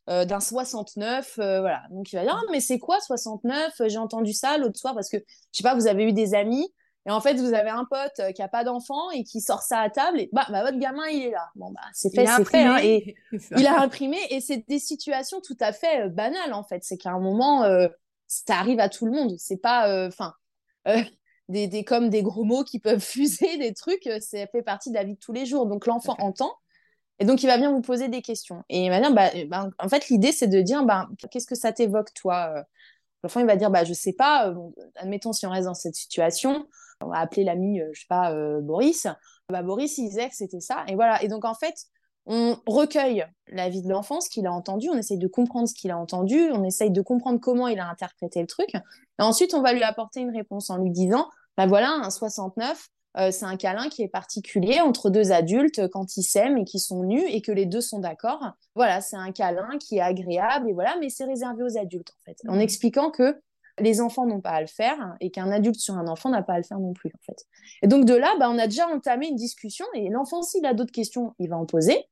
[0.08, 1.84] d'un 69, voilà.
[1.91, 5.10] Donc il va dire, ah, mais c'est quoi 69 J'ai entendu ça l'autre soir parce
[5.10, 6.67] que, je sais pas, vous avez eu des amis
[7.08, 9.62] et en fait, vous avez un pote euh, qui a pas d'enfant et qui sort
[9.62, 11.50] ça à table et bah, bah votre gamin, il est là.
[11.56, 12.63] Bon, bah, c'est fait, c'est fait.
[12.63, 13.15] Hein, et
[13.58, 16.84] il a imprimé et c'est des situations tout à fait euh, banales, en fait.
[16.84, 17.88] C'est qu'à un moment, euh,
[18.28, 19.36] ça arrive à tout le monde.
[19.38, 20.34] C'est pas, enfin,
[21.50, 24.96] des, des, comme des gros mots qui peuvent fuser, des trucs, ça fait partie de
[24.96, 25.66] la vie de tous les jours.
[25.68, 26.54] Donc, l'enfant entend.
[27.20, 28.64] Et donc, il va bien vous poser des questions.
[28.70, 31.56] Et il va dire, bah, bah en fait, l'idée, c'est de dire, bah, qu'est-ce que
[31.56, 32.66] ça t'évoque, toi
[33.24, 34.54] L'enfant, il va dire, bah, je sais pas,
[34.96, 36.68] admettons si on reste dans cette situation,
[37.02, 39.08] on va appeler l'ami, euh, je sais pas, euh, Boris.
[39.50, 40.84] Bah, Boris, il disait que c'était ça.
[40.88, 41.22] Et voilà.
[41.24, 41.76] Et donc, en fait,
[42.26, 45.74] on recueille la vie de l'enfant, ce qu'il a entendu, on essaye de comprendre ce
[45.74, 48.74] qu'il a entendu, on essaye de comprendre comment il a interprété le truc.
[48.74, 52.88] Et ensuite, on va lui apporter une réponse en lui disant, bah voilà, un 69,
[53.17, 56.80] euh, c'est un câlin qui est particulier entre deux adultes quand ils s'aiment et qui
[56.80, 58.52] sont nus et que les deux sont d'accord.
[58.76, 62.24] Voilà, c'est un câlin qui est agréable et voilà, mais c'est réservé aux adultes en
[62.26, 62.38] fait.
[62.48, 62.62] En mmh.
[62.62, 63.41] expliquant que
[63.80, 66.54] les enfants n'ont pas à le faire et qu'un adulte sur un enfant n'a pas
[66.54, 67.46] à le faire non plus en fait.
[67.82, 70.74] Et donc de là, bah, on a déjà entamé une discussion et l'enfant s'il a
[70.74, 72.06] d'autres questions, il va en poser.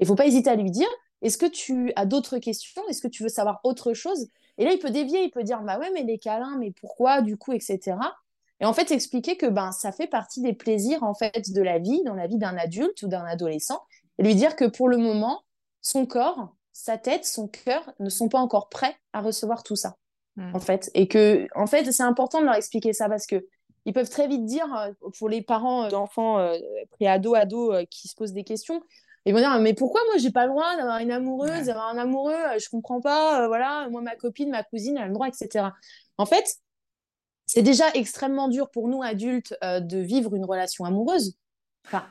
[0.00, 0.88] Il faut pas hésiter à lui dire
[1.22, 2.82] est-ce que tu as d'autres questions?
[2.88, 4.28] Est-ce que tu veux savoir autre chose?
[4.56, 7.22] Et là, il peut dévier, il peut dire bah ouais, mais les câlins, mais pourquoi
[7.22, 7.96] du coup, etc.
[8.60, 11.78] Et en fait, expliquer que ben ça fait partie des plaisirs en fait de la
[11.78, 13.82] vie, dans la vie d'un adulte ou d'un adolescent,
[14.18, 15.42] et lui dire que pour le moment,
[15.80, 19.96] son corps, sa tête, son cœur ne sont pas encore prêts à recevoir tout ça.
[20.38, 20.54] Mm.
[20.54, 20.90] en fait.
[20.94, 23.46] Et que, en fait, c'est important de leur expliquer ça parce que
[23.84, 26.56] ils peuvent très vite dire, euh, pour les parents euh, d'enfants euh,
[26.92, 28.82] pré-ados, ados, qui se posent des questions,
[29.24, 31.98] ils vont dire, mais pourquoi moi, j'ai pas le droit d'avoir une amoureuse, d'avoir un
[31.98, 35.66] amoureux, je comprends pas, voilà, moi, ma copine, ma cousine, elle a le droit, etc.
[36.16, 36.56] En fait,
[37.48, 41.36] c'est déjà extrêmement dur pour nous, adultes, de vivre une relation amoureuse.
[41.86, 42.04] Enfin,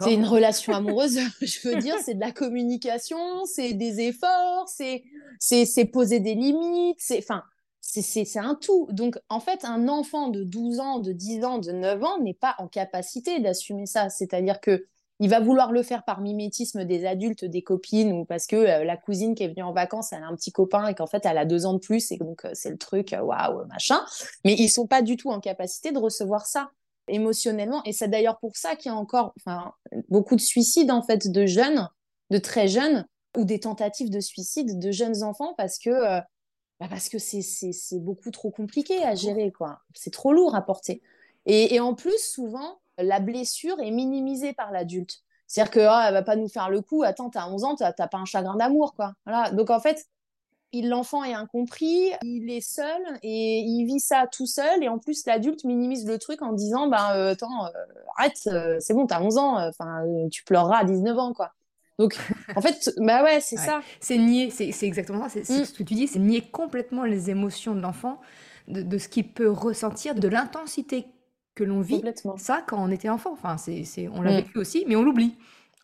[0.00, 5.04] c'est une relation amoureuse, je veux dire, c'est de la communication, c'est des efforts, c'est
[5.38, 7.44] c'est poser des limites, c'est enfin
[7.80, 8.88] c'est un tout.
[8.90, 12.34] Donc en fait, un enfant de 12 ans, de 10 ans, de 9 ans n'est
[12.34, 14.86] pas en capacité d'assumer ça, c'est-à-dire que
[15.20, 18.84] il va vouloir le faire par mimétisme des adultes, des copines, ou parce que euh,
[18.84, 21.26] la cousine qui est venue en vacances, elle a un petit copain et qu'en fait
[21.26, 24.00] elle a deux ans de plus et donc euh, c'est le truc, euh, waouh, machin.
[24.44, 26.70] Mais ils sont pas du tout en capacité de recevoir ça
[27.08, 27.82] émotionnellement.
[27.84, 29.72] Et c'est d'ailleurs pour ça qu'il y a encore enfin,
[30.08, 31.88] beaucoup de suicides en fait de jeunes,
[32.30, 36.20] de très jeunes, ou des tentatives de suicide de jeunes enfants parce que euh,
[36.80, 39.80] bah parce que c'est beaucoup trop compliqué à gérer quoi.
[39.94, 41.02] C'est trop lourd à porter.
[41.46, 45.22] Et, et, en plus souvent la blessure est minimisée par l'adulte.
[45.46, 47.02] C'est-à-dire que oh, elle va pas nous faire le coup.
[47.02, 49.14] Attends, t'as 11 ans, t'as pas un chagrin d'amour quoi.
[49.24, 49.50] Voilà.
[49.50, 50.06] Donc en fait
[50.74, 54.82] l'enfant est incompris, il est seul et il vit ça tout seul.
[54.82, 57.70] Et en plus, l'adulte minimise le truc en disant bah, euh, Attends, euh,
[58.16, 61.52] arrête, euh, c'est bon, t'as 11 ans, enfin, tu pleureras à 19 ans, quoi.
[61.98, 62.16] Donc,
[62.56, 63.80] en fait, bah ouais, c'est ça.
[64.00, 65.40] C'est nier, c'est exactement ça.
[65.42, 65.64] C'est mm.
[65.64, 68.20] ce que tu dis, c'est nier complètement les émotions de l'enfant,
[68.68, 71.06] de, ce qu'il peut ressentir, de l'intensité
[71.58, 72.02] que l'on vit.
[72.36, 74.36] Ça, quand on était enfant, enfin, c'est on l'a mm.
[74.36, 75.36] vécu aussi, mais on l'oublie.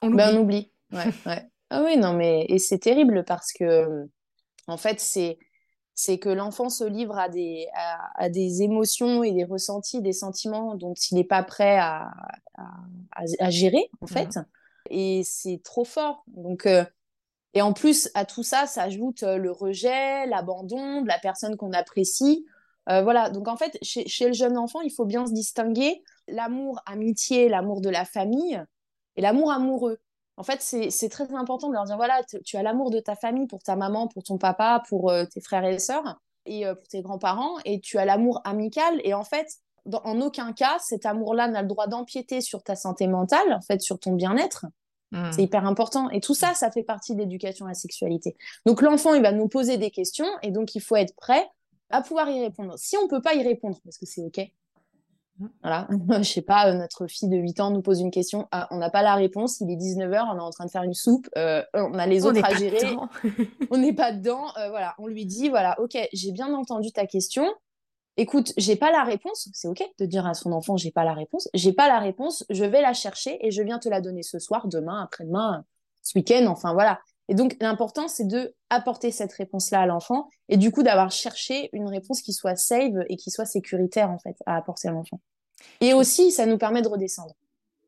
[0.03, 0.25] On l'oublie.
[0.25, 0.71] Ben, on oublie.
[0.93, 1.49] Ouais, ouais.
[1.71, 4.09] Ah oui, non, mais et c'est terrible parce que
[4.69, 5.39] en fait, c'est
[5.97, 7.69] c'est que l'enfant se livre à des,
[8.17, 12.13] à, des émotions et des ressentis, des sentiments dont il n'est pas prêt à,
[13.13, 14.41] à, gérer, en fait.
[14.91, 16.25] Et c'est trop fort.
[16.27, 16.85] Donc, euh,
[17.55, 21.57] et en plus, à tout ça, ça ajoute euh, le rejet, l'abandon de la personne
[21.57, 22.45] qu'on apprécie.
[22.89, 23.31] Euh, voilà.
[23.31, 27.49] Donc, en fait, chez, chez, le jeune enfant, il faut bien se distinguer l'amour amitié,
[27.49, 28.63] l'amour de la famille
[29.17, 29.99] et l'amour amoureux.
[30.37, 33.47] En fait, c'est très important de leur dire voilà, tu as l'amour de ta famille
[33.47, 36.89] pour ta maman, pour ton papa, pour euh, tes frères et sœurs et euh, pour
[36.89, 39.01] tes grands-parents, et tu as l'amour amical.
[39.05, 39.47] Et en fait,
[39.93, 43.81] en aucun cas, cet amour-là n'a le droit d'empiéter sur ta santé mentale, en fait,
[43.81, 44.67] sur ton bien-être.
[45.13, 45.33] Mmh.
[45.33, 46.11] C'est hyper important.
[46.11, 48.37] Et tout ça, ça fait partie de l'éducation à la sexualité.
[48.67, 51.49] Donc l'enfant, il va nous poser des questions, et donc il faut être prêt
[51.95, 52.75] à pouvoir y répondre.
[52.77, 54.41] Si on peut pas y répondre, parce que c'est OK,
[55.63, 58.69] voilà, je sais pas, euh, notre fille de 8 ans nous pose une question, ah,
[58.71, 60.95] on n'a pas la réponse, il est 19h, on est en train de faire une
[60.95, 62.97] soupe, euh, on a les autres à gérer,
[63.71, 67.07] on n'est pas dedans, euh, voilà, on lui dit, voilà, ok, j'ai bien entendu ta
[67.07, 67.45] question,
[68.17, 71.15] écoute, j'ai pas la réponse, c'est ok de dire à son enfant, j'ai pas la
[71.15, 74.23] réponse, j'ai pas la réponse, je vais la chercher et je viens te la donner
[74.23, 75.65] ce soir, demain, après-demain,
[76.03, 77.01] ce week-end, enfin voilà.
[77.29, 81.71] Et donc, l'important, c'est de apporter cette réponse-là à l'enfant et du coup d'avoir cherché
[81.73, 85.21] une réponse qui soit safe et qui soit sécuritaire, en fait, à apporter à l'enfant.
[85.81, 87.35] Et aussi, ça nous permet de redescendre,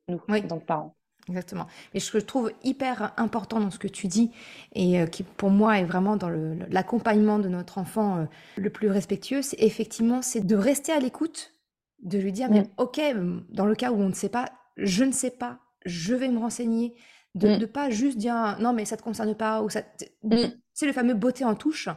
[0.09, 0.97] nous, en tant que parents.
[1.29, 1.67] Exactement.
[1.93, 4.31] Et ce que je trouve hyper important dans ce que tu dis,
[4.75, 6.31] et euh, qui pour moi est vraiment dans
[6.71, 8.25] l'accompagnement de notre enfant euh,
[8.57, 11.55] le plus respectueux, c'est effectivement c'est de rester à l'écoute,
[12.03, 13.01] de lui dire, mais ok,
[13.49, 16.39] dans le cas où on ne sait pas, je ne sais pas, je vais me
[16.39, 16.95] renseigner,
[17.37, 17.69] de ne mm.
[17.69, 19.83] pas juste dire, non mais ça ne te concerne pas, ou ça...
[20.25, 20.47] Mm.
[20.75, 21.89] C'est le fameux beauté en touche,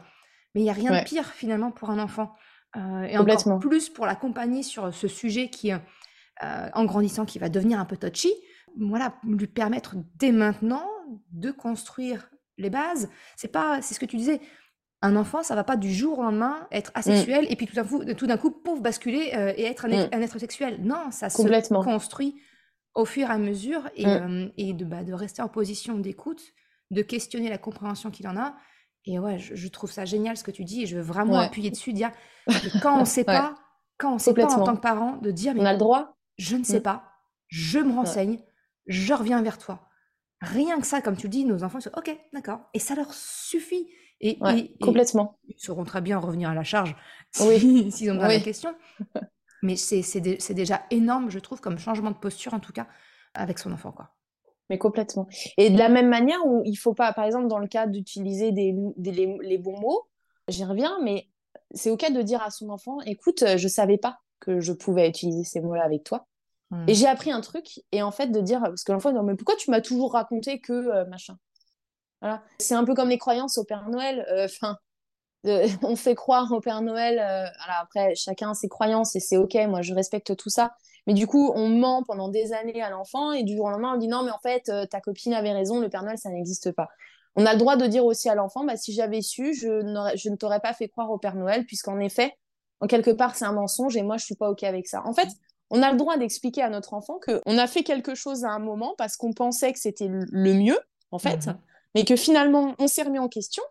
[0.54, 2.34] mais il n'y a rien de pire finalement pour un enfant.
[2.76, 5.72] Euh, et encore plus pour l'accompagner sur ce sujet qui,
[6.40, 8.32] en grandissant, qui va devenir un peu touchy
[8.78, 10.86] voilà, lui permettre dès maintenant
[11.32, 13.08] de construire les bases.
[13.36, 14.40] C'est pas, c'est ce que tu disais.
[15.02, 17.84] Un enfant, ça va pas du jour au lendemain être asexuel et puis tout d'un
[17.84, 20.78] coup, tout d'un coup, pauvre basculer euh, et être un, être sexuel.
[20.82, 21.42] Non, ça se
[21.82, 22.36] construit
[22.94, 26.42] au fur et à mesure et, euh, et de, bah, de rester en position d'écoute,
[26.90, 28.56] de questionner la compréhension qu'il en a.
[29.06, 31.70] Et ouais, je, trouve ça génial ce que tu dis et je veux vraiment appuyer
[31.70, 32.10] dessus, dire
[32.82, 33.54] quand on sait pas,
[33.96, 36.16] quand on sait pas en tant que parent, de dire mais on a le droit.
[36.36, 37.04] Je ne sais pas,
[37.48, 38.40] je me renseigne,
[38.86, 39.88] je reviens vers toi.
[40.42, 42.60] Rien que ça, comme tu dis, nos enfants sont OK, d'accord.
[42.72, 43.90] Et ça leur suffit.
[44.22, 44.38] Et,
[44.80, 45.38] complètement.
[45.48, 46.94] ils sauront très bien revenir à la charge
[47.32, 48.74] s'ils si, ont besoin la question.
[49.62, 52.86] Mais c'est déjà énorme, je trouve, comme changement de posture, en tout cas,
[53.34, 53.92] avec son enfant.
[53.92, 54.10] quoi.
[54.70, 55.26] Mais complètement.
[55.56, 58.52] Et de la même manière où il faut pas, par exemple, dans le cas d'utiliser
[58.52, 60.08] des, les, bons mots,
[60.48, 61.28] j'y reviens, mais
[61.72, 65.44] c'est OK de dire à son enfant, écoute, je savais pas que je pouvais utiliser
[65.44, 66.26] ces mots-là avec toi.
[66.86, 69.34] Et j'ai appris un truc, et en fait, de dire, parce que l'enfant dit, mais
[69.34, 71.36] pourquoi tu m'as toujours raconté que euh, machin?
[72.20, 72.44] Voilà.
[72.60, 74.24] C'est un peu comme les croyances au Père Noël.
[74.30, 74.46] Euh,
[75.82, 77.18] on fait croire au Père Noël.
[77.18, 79.54] Euh, alors après, chacun a ses croyances et c'est ok.
[79.68, 80.72] Moi, je respecte tout ça.
[81.06, 83.94] Mais du coup, on ment pendant des années à l'enfant et du jour au lendemain,
[83.94, 85.80] on dit non, mais en fait, ta copine avait raison.
[85.80, 86.88] Le Père Noël, ça n'existe pas.
[87.36, 89.80] On a le droit de dire aussi à l'enfant, bah, si j'avais su, je,
[90.14, 92.34] je ne t'aurais pas fait croire au Père Noël, puisqu'en effet,
[92.80, 95.02] en quelque part, c'est un mensonge et moi, je suis pas ok avec ça.
[95.06, 95.28] En fait,
[95.70, 98.58] on a le droit d'expliquer à notre enfant qu'on a fait quelque chose à un
[98.58, 100.78] moment parce qu'on pensait que c'était le mieux,
[101.12, 101.58] en fait, mhm.
[101.94, 103.62] mais que finalement, on s'est remis en question.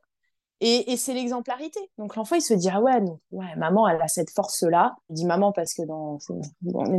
[0.61, 1.79] Et, c'est l'exemplarité.
[1.97, 2.99] Donc l'enfant, il se dit ah ouais,
[3.31, 4.97] ouais, maman, elle a cette force-là.
[5.09, 6.19] Je dis maman parce que dans,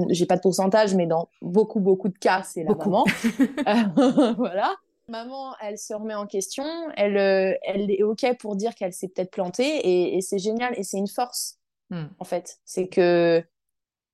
[0.08, 3.04] j'ai pas de pourcentage, mais dans beaucoup beaucoup de cas, c'est la maman.
[4.38, 4.74] voilà.
[5.08, 6.64] Maman, elle se remet en question.
[6.96, 10.72] Elle, euh, elle est ok pour dire qu'elle s'est peut-être plantée, et, c'est génial.
[10.78, 11.58] Et c'est une force,
[11.90, 12.04] hmm.
[12.18, 12.60] en fait.
[12.64, 13.44] C'est que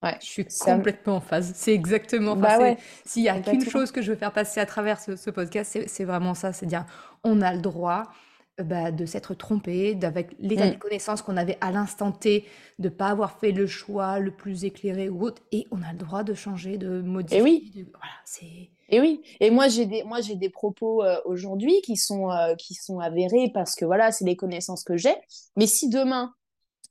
[0.02, 1.52] Ouais, je suis complètement en phase.
[1.54, 2.36] C'est exactement.
[2.36, 2.58] Bah
[3.06, 6.04] S'il y a qu'une chose que je veux faire passer à travers ce, podcast, c'est
[6.04, 6.52] vraiment ça.
[6.52, 6.84] C'est dire,
[7.24, 8.25] on a le droit euh,
[8.58, 10.70] bah, de s'être trompé, avec l'état mm.
[10.70, 12.46] des connaissances qu'on avait à l'instant T,
[12.78, 15.98] de pas avoir fait le choix le plus éclairé ou autre, et on a le
[15.98, 17.38] droit de changer, de modifier.
[17.38, 17.72] Et oui.
[17.92, 18.70] Voilà, c'est.
[18.88, 19.20] Et oui.
[19.40, 23.00] Et moi j'ai des, moi j'ai des propos euh, aujourd'hui qui sont euh, qui sont
[23.00, 25.14] avérés parce que voilà, c'est les connaissances que j'ai.
[25.56, 26.32] Mais si demain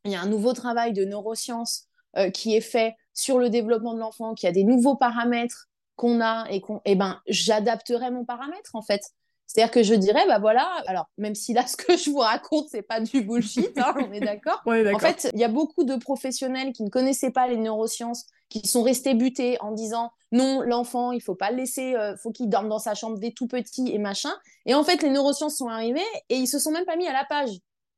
[0.04, 3.94] il y a un nouveau travail de neurosciences euh, qui est fait sur le développement
[3.94, 8.26] de l'enfant, qui a des nouveaux paramètres qu'on a et qu'on, eh ben, j'adapterai mon
[8.26, 9.02] paramètre en fait.
[9.48, 12.68] C'est-à-dire que je dirais, bah voilà, alors même si là ce que je vous raconte
[12.70, 14.62] c'est pas du bullshit, hein, on est d'accord.
[14.66, 18.68] en fait, il y a beaucoup de professionnels qui ne connaissaient pas les neurosciences, qui
[18.68, 22.50] sont restés butés en disant non, l'enfant, il faut pas le laisser, euh, faut qu'il
[22.50, 24.32] dorme dans sa chambre dès tout petit et machin.
[24.66, 27.14] Et en fait, les neurosciences sont arrivées et ils se sont même pas mis à
[27.14, 27.52] la page.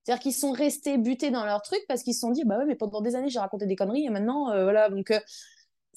[0.04, 2.66] C'est-à-dire qu'ils sont restés butés dans leur truc parce qu'ils se sont dit, bah ouais,
[2.66, 4.90] mais pendant des années, j'ai raconté des conneries et maintenant, euh, voilà.
[4.90, 5.20] Donc, euh,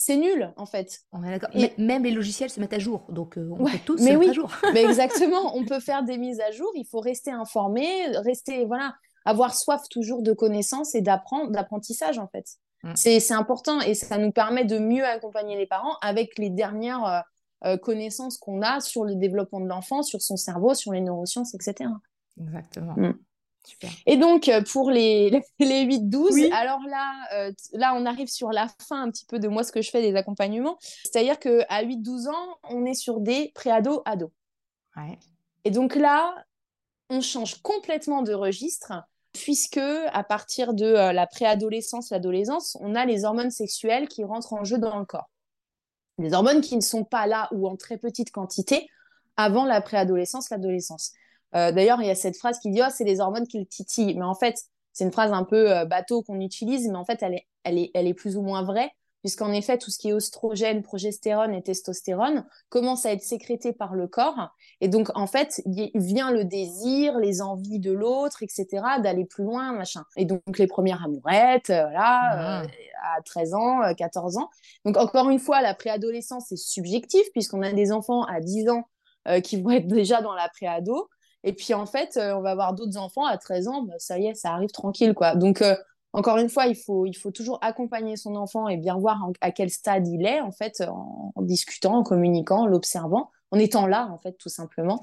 [0.03, 1.01] c'est nul, en fait.
[1.13, 1.51] On est d'accord.
[1.77, 3.05] Même les logiciels se mettent à jour.
[3.11, 4.51] Donc, euh, on peut tous se mettre à jour.
[4.73, 5.55] mais exactement.
[5.55, 6.71] On peut faire des mises à jour.
[6.75, 8.95] Il faut rester informé, rester, voilà,
[9.27, 12.47] avoir soif toujours de connaissances et d'apprendre, d'apprentissage, en fait.
[12.83, 12.93] Mm.
[12.95, 17.25] C'est important et ça nous permet de mieux accompagner les parents avec les dernières
[17.83, 21.91] connaissances qu'on a sur le développement de l'enfant, sur son cerveau, sur les neurosciences, etc.
[22.41, 22.95] Exactement.
[22.97, 23.19] Mm.
[24.07, 28.69] Et donc, euh, pour les, les 8-12, alors là, euh, là, on arrive sur la
[28.87, 30.79] fin un petit peu de moi, ce que je fais des accompagnements.
[30.81, 34.31] C'est-à-dire qu'à 8-12 ans, on est sur des préados-ados.
[34.97, 35.19] Ouais.
[35.65, 36.35] Et donc là,
[37.11, 38.93] on change complètement de registre,
[39.33, 44.55] puisque à partir de euh, la préadolescence, l'adolescence, on a les hormones sexuelles qui rentrent
[44.55, 45.31] en jeu dans le corps.
[46.19, 48.89] Des hormones qui ne sont pas là ou en très petite quantité
[49.37, 51.13] avant la préadolescence, l'adolescence.
[51.55, 53.67] Euh, d'ailleurs, il y a cette phrase qui dit oh, c'est les hormones qui le
[53.67, 54.15] titillent.
[54.15, 54.57] Mais en fait,
[54.93, 57.79] c'est une phrase un peu euh, bateau qu'on utilise, mais en fait, elle est, elle
[57.79, 61.55] est, elle est plus ou moins vraie, puisqu'en effet, tout ce qui est oestrogène, progestérone
[61.55, 64.49] et testostérone commence à être sécrété par le corps.
[64.81, 65.63] Et donc, en fait,
[65.95, 68.67] vient le désir, les envies de l'autre, etc.,
[69.03, 70.05] d'aller plus loin, machin.
[70.17, 72.63] Et donc, les premières amourettes, euh, voilà, ah.
[73.17, 74.49] à 13 ans, 14 ans.
[74.85, 78.85] Donc, encore une fois, la préadolescence, c'est subjectif, puisqu'on a des enfants à 10 ans
[79.45, 81.09] qui vont être déjà dans la préado.
[81.45, 84.19] Et puis en fait, euh, on va avoir d'autres enfants à 13 ans, bah, ça
[84.19, 85.35] y est, ça arrive tranquille quoi.
[85.35, 85.75] Donc euh,
[86.13, 89.51] encore une fois, il faut, il faut toujours accompagner son enfant et bien voir à
[89.51, 94.09] quel stade il est en fait en, discutant, en communiquant, en l'observant en étant là,
[94.13, 95.01] en fait, tout simplement.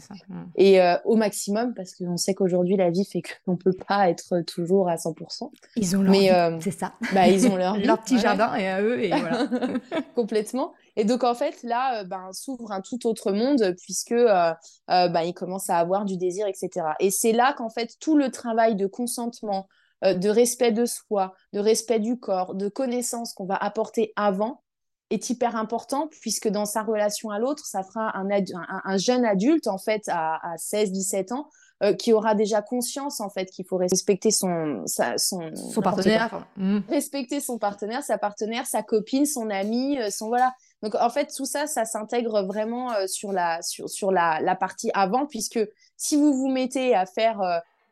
[0.55, 4.09] Et euh, au maximum, parce qu'on sait qu'aujourd'hui, la vie fait qu'on ne peut pas
[4.09, 5.51] être toujours à 100%.
[5.75, 6.93] Ils ont leur Mais, euh, c'est ça.
[7.13, 7.85] Bah, ils ont leur vie.
[7.85, 8.21] Leur petit ouais.
[8.21, 9.47] jardin et à eux, et voilà.
[10.15, 10.73] Complètement.
[10.95, 14.53] Et donc, en fait, là, euh, ben, s'ouvre un tout autre monde, puisque euh,
[14.87, 16.87] ben, ils commencent à avoir du désir, etc.
[17.01, 19.67] Et c'est là qu'en fait, tout le travail de consentement,
[20.03, 24.61] de respect de soi, de respect du corps, de connaissance qu'on va apporter avant
[25.09, 28.41] est hyper important, puisque dans sa relation à l'autre, ça fera un, un,
[28.83, 31.47] un jeune adulte, en fait, à, à 16, 17 ans,
[31.83, 36.43] euh, qui aura déjà conscience, en fait, qu'il faut respecter son, sa, son, Son partenaire.
[36.57, 36.79] mmh.
[36.89, 40.55] respecter son partenaire, sa partenaire, sa copine, son ami, euh, son voilà.
[40.81, 44.55] Donc en fait tout ça, ça s'intègre vraiment euh, sur la sur, sur la, la
[44.55, 45.59] partie avant, puisque
[45.97, 47.41] si vous vous mettez à faire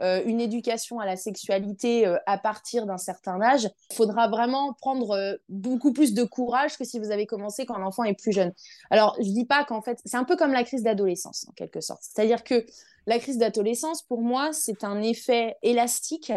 [0.02, 4.74] euh, une éducation à la sexualité euh, à partir d'un certain âge, il faudra vraiment
[4.74, 8.32] prendre euh, beaucoup plus de courage que si vous avez commencé quand l'enfant est plus
[8.32, 8.52] jeune.
[8.90, 11.82] Alors je dis pas qu'en fait c'est un peu comme la crise d'adolescence en quelque
[11.82, 12.66] sorte, c'est-à-dire que
[13.08, 16.34] la crise d'adolescence pour moi c'est un effet élastique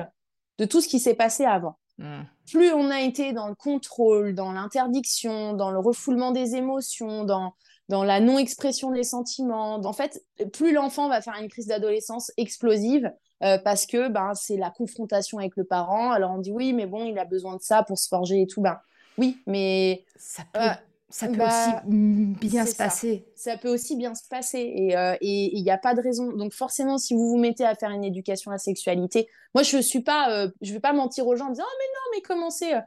[0.58, 2.22] de tout ce qui s'est passé avant Mmh.
[2.52, 7.54] plus on a été dans le contrôle, dans l'interdiction, dans le refoulement des émotions, dans,
[7.88, 13.10] dans la non-expression des sentiments, en fait, plus l'enfant va faire une crise d'adolescence explosive
[13.42, 16.10] euh, parce que ben, c'est la confrontation avec le parent.
[16.10, 18.46] Alors on dit oui, mais bon, il a besoin de ça pour se forger et
[18.46, 18.60] tout.
[18.60, 18.78] Ben,
[19.18, 20.70] oui, mais Ça peut, euh,
[21.10, 22.84] ça peut bah, aussi bien se ça.
[22.84, 23.26] passer.
[23.34, 26.32] ça peut aussi bien se passer et euh, il n'y a pas de raison.
[26.32, 29.78] Donc forcément, si vous vous mettez à faire une éducation à la sexualité, moi je
[29.78, 32.22] suis pas, euh, je vais pas mentir aux gens en disant oh mais non mais
[32.22, 32.74] commencez.
[32.74, 32.80] euh.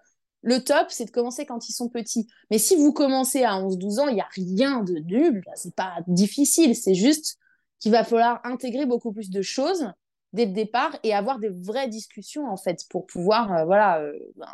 [0.43, 2.27] Le top, c'est de commencer quand ils sont petits.
[2.49, 5.43] Mais si vous commencez à 11-12 ans, il n'y a rien de nul.
[5.53, 6.75] C'est pas difficile.
[6.75, 7.37] C'est juste
[7.79, 9.91] qu'il va falloir intégrer beaucoup plus de choses
[10.33, 14.13] dès le départ et avoir des vraies discussions en fait pour pouvoir euh, voilà euh,
[14.37, 14.47] ben,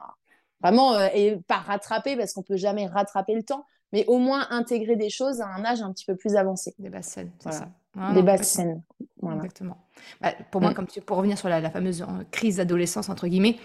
[0.61, 4.47] vraiment euh, et pas rattraper parce qu'on peut jamais rattraper le temps mais au moins
[4.49, 6.75] intégrer des choses à un âge un petit peu plus avancé.
[6.77, 7.59] Des basses scènes, c'est Voilà.
[7.65, 7.69] ça.
[7.97, 8.83] Ah, des basses scènes.
[9.21, 9.37] Voilà.
[9.37, 9.77] Exactement.
[10.19, 10.73] Bah, pour moi, Mm.
[10.73, 13.55] comme tu, pour revenir sur la, la fameuse crise d'adolescence, entre guillemets,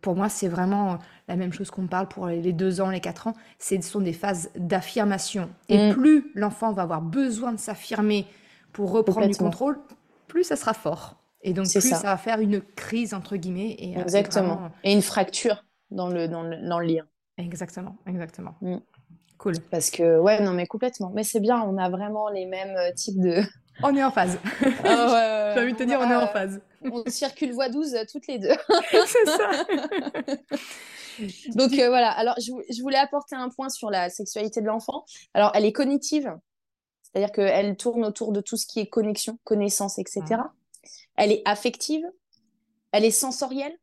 [0.00, 3.26] pour moi, c'est vraiment la même chose qu'on parle pour les deux ans, les quatre
[3.26, 3.34] ans.
[3.58, 5.50] Ce sont des phases d'affirmation.
[5.68, 5.92] Et Mm.
[5.92, 8.26] plus l'enfant va avoir besoin de s'affirmer
[8.72, 9.78] pour reprendre du contrôle,
[10.26, 11.16] plus ça sera fort.
[11.44, 11.96] Et donc, plus ça.
[11.96, 12.08] ça.
[12.08, 13.76] va faire une crise, entre guillemets.
[13.78, 14.54] Et, euh, Exactement.
[14.54, 17.04] vraiment- Et une fracture dans le, dans le, dans le lien.
[17.38, 18.54] exactement, exactement.
[18.62, 18.78] Mm.
[19.38, 19.60] Cool.
[19.70, 21.10] Parce que, ouais, non, mais complètement.
[21.14, 23.42] Mais c'est bien, on a vraiment les mêmes euh, types de.
[23.82, 24.38] On est en phase.
[24.84, 26.60] Ah J'ai envie de te dire, on est en phase.
[26.82, 28.54] On circule voie 12 euh, toutes les deux.
[28.90, 29.50] c'est ça.
[31.54, 35.04] Donc euh, voilà, alors je voulais apporter un point sur la sexualité de l'enfant.
[35.34, 36.32] Alors elle est cognitive,
[37.02, 40.22] c'est-à-dire qu'elle tourne autour de tout ce qui est connexion, connaissance, etc.
[41.16, 42.04] Elle est affective,
[42.92, 43.76] elle est sensorielle,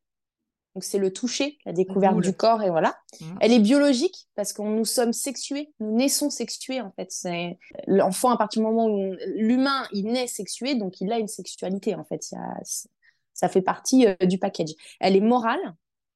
[0.75, 2.97] donc c'est le toucher, la découverte du corps et voilà.
[3.19, 3.37] Mhm.
[3.41, 7.11] Elle est biologique parce que nous sommes sexués, nous naissons sexués en fait.
[7.11, 11.19] C'est l'enfant à partir du moment où on- l'humain il naît sexué, donc il a
[11.19, 12.31] une sexualité en fait.
[12.31, 12.61] Il y a-
[13.33, 14.71] ça fait partie euh, du package.
[15.01, 15.59] Elle est morale,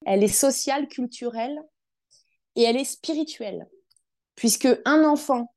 [0.05, 1.59] elle est sociale, culturelle
[2.55, 3.67] et elle est spirituelle.
[4.35, 5.53] Puisque un enfant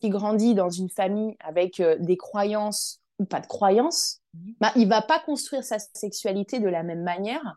[0.00, 4.54] qui grandit dans une famille avec euh, des croyances ou pas de croyances, Mhm.
[4.60, 7.56] bah, il va pas construire sa sexualité de la même manière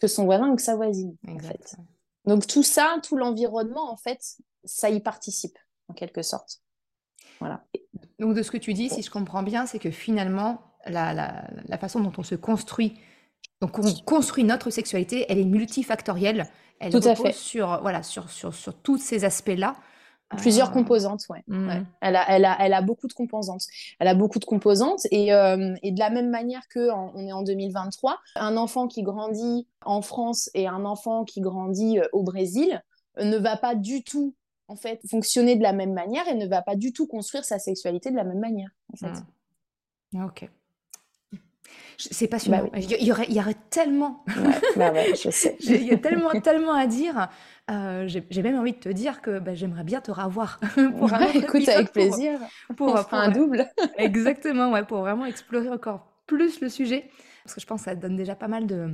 [0.00, 1.16] que son voisin ou que sa voisine.
[1.26, 1.54] En fait.
[1.54, 1.76] Exact.
[2.24, 4.20] Donc tout ça, tout l'environnement, en fait,
[4.64, 5.56] ça y participe,
[5.88, 6.60] en quelque sorte.
[7.40, 7.64] Voilà.
[8.18, 11.48] Donc, de ce que tu dis, si je comprends bien, c'est que finalement, la, la-
[11.66, 12.98] la façon dont on se construit,
[13.60, 16.48] donc on construit notre sexualité, elle est multifactorielle.
[16.80, 17.32] Elle Tout à fait.
[17.32, 19.76] sur, voilà, sur, sur, sur tous ces aspects-là.
[20.36, 21.42] Plusieurs Euh, composantes, ouais.
[21.46, 21.68] mhm.
[21.68, 21.82] Ouais.
[22.02, 23.64] Elle, a, elle, a, elle a beaucoup de composantes.
[23.98, 27.26] Elle a beaucoup de composantes et, euh, et de la même manière que en- on
[27.26, 32.06] est en 2023, un enfant qui grandit en France et un enfant qui grandit euh,
[32.12, 32.82] au Brésil
[33.18, 34.34] euh, ne va pas du tout
[34.68, 37.58] en fait fonctionner de la même manière et ne va pas du tout construire sa
[37.58, 38.68] sexualité de la même manière.
[38.92, 39.06] En fait.
[39.06, 39.24] Mhm.
[40.18, 40.50] Ah, Ok.
[41.98, 42.68] C'est passionnant.
[42.72, 45.56] Bah il, y aurait, il y aurait tellement, Ouais, bah ouais, je sais.
[45.60, 47.28] j'ai- il y a tellement, tellement à dire.
[47.70, 50.58] Euh, j'ai même envie de te dire que bah, j'aimerais bien te revoir
[50.98, 52.38] pour un Ouais, écoute, avec plaisir.
[52.76, 53.66] Pour, un double.
[53.98, 57.10] Exactement, ouais, pour vraiment explorer encore plus le sujet.
[57.44, 58.90] Parce que je pense que ça donne déjà pas mal de,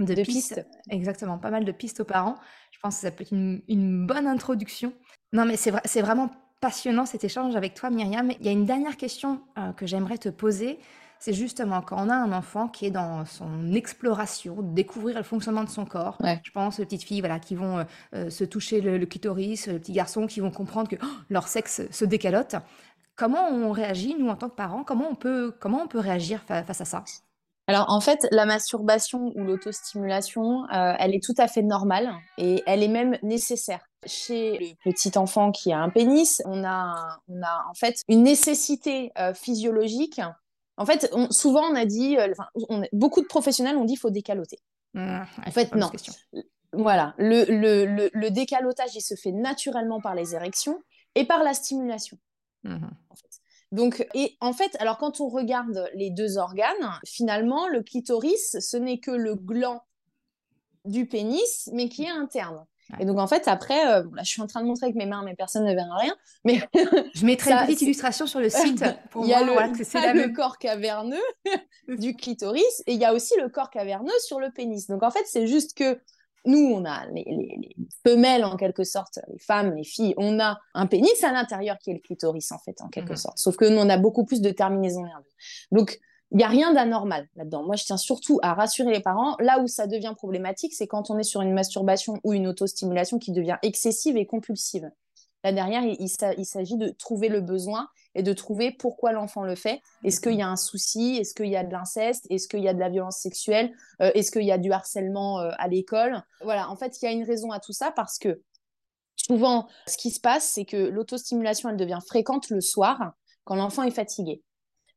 [0.00, 0.54] de, De pistes.
[0.56, 0.66] pistes.
[0.90, 2.36] Exactement, pas mal de pistes aux parents.
[2.72, 4.92] Je pense que ça peut être une, une bonne introduction.
[5.32, 8.30] Non, mais c'est vraiment passionnant cet échange avec toi, Myriam.
[8.40, 10.78] Il y a une dernière question euh, que j'aimerais te poser.
[11.18, 15.64] C'est justement quand on a un enfant qui est dans son exploration, découvrir le fonctionnement
[15.64, 16.16] de son corps.
[16.20, 16.40] Ouais.
[16.44, 19.66] Je pense aux petites filles voilà, qui vont euh, euh, se toucher le, le clitoris,
[19.66, 22.56] les petits garçons qui vont comprendre que oh, leur sexe se décalote.
[23.16, 24.84] Comment on réagit, nous, en tant que parents?
[24.84, 27.02] Comment on peut, comment on peut réagir fa- face à ça?
[27.66, 32.62] Alors en fait, la masturbation ou l'autostimulation, euh, elle est tout à fait normale et
[32.66, 33.80] elle est même nécessaire.
[34.04, 38.22] Chez le petit enfant qui a un pénis, on a, on a en fait une
[38.22, 40.20] nécessité euh, physiologique.
[40.76, 42.32] En fait, souvent on a dit, euh,
[42.92, 44.58] beaucoup de professionnels ont dit qu'il faut décaloter.
[44.94, 45.90] Mmh, en fait, non.
[46.72, 50.82] Voilà, le, le, le, décalotage, il se fait naturellement par les érections
[51.14, 52.18] et par la stimulation.
[52.64, 53.40] Mmh en fait.
[53.72, 58.76] Donc, et en fait, alors quand on regarde les deux organes, finalement, le clitoris, ce
[58.76, 59.82] n'est que le gland
[60.84, 62.64] du pénis, mais qui est interne.
[63.00, 65.06] Et donc, en fait, après, euh, là, je suis en train de montrer avec mes
[65.06, 66.16] mains, mais personne ne verra rien.
[66.44, 66.60] Mais
[67.14, 70.12] je mettrai une petite illustration sur le site pour il y a le, que c'est
[70.12, 71.16] le corps caverneux
[71.88, 74.86] du clitoris et il y a aussi le corps caverneux sur le pénis.
[74.86, 76.00] Donc, en fait, c'est juste que
[76.44, 77.74] nous, on a les,
[78.06, 81.90] femelles en quelque sorte, les femmes, les filles, on a un pénis à l'intérieur qui
[81.90, 83.16] est le clitoris en fait, en quelque mhm.
[83.16, 83.38] sorte.
[83.38, 85.34] Sauf que nous, on a beaucoup plus de terminaisons nerveuses.
[85.72, 85.98] Donc,
[86.32, 87.62] il n'y a rien d'anormal là-dedans.
[87.62, 89.36] Moi, je tiens surtout à rassurer les parents.
[89.38, 93.18] Là où ça devient problématique, c'est quand on est sur une masturbation ou une autostimulation
[93.18, 94.90] qui devient excessive et compulsive.
[95.44, 99.80] Là derrière, il s'agit de trouver le besoin et de trouver pourquoi l'enfant le fait.
[100.02, 101.18] Est-ce qu'il y a un souci?
[101.20, 102.26] Est-ce qu'il y a de l'inceste?
[102.30, 103.72] Est-ce qu'il y a de la violence sexuelle?
[104.02, 106.20] Euh, Est-ce qu'il y a du harcèlement euh, à l'école?
[106.42, 108.42] Voilà, en fait, il y a une raison à tout ça parce que
[109.14, 113.12] souvent, ce qui se passe, c'est que l'autostimulation, elle devient fréquente le soir
[113.44, 114.42] quand l'enfant est fatigué.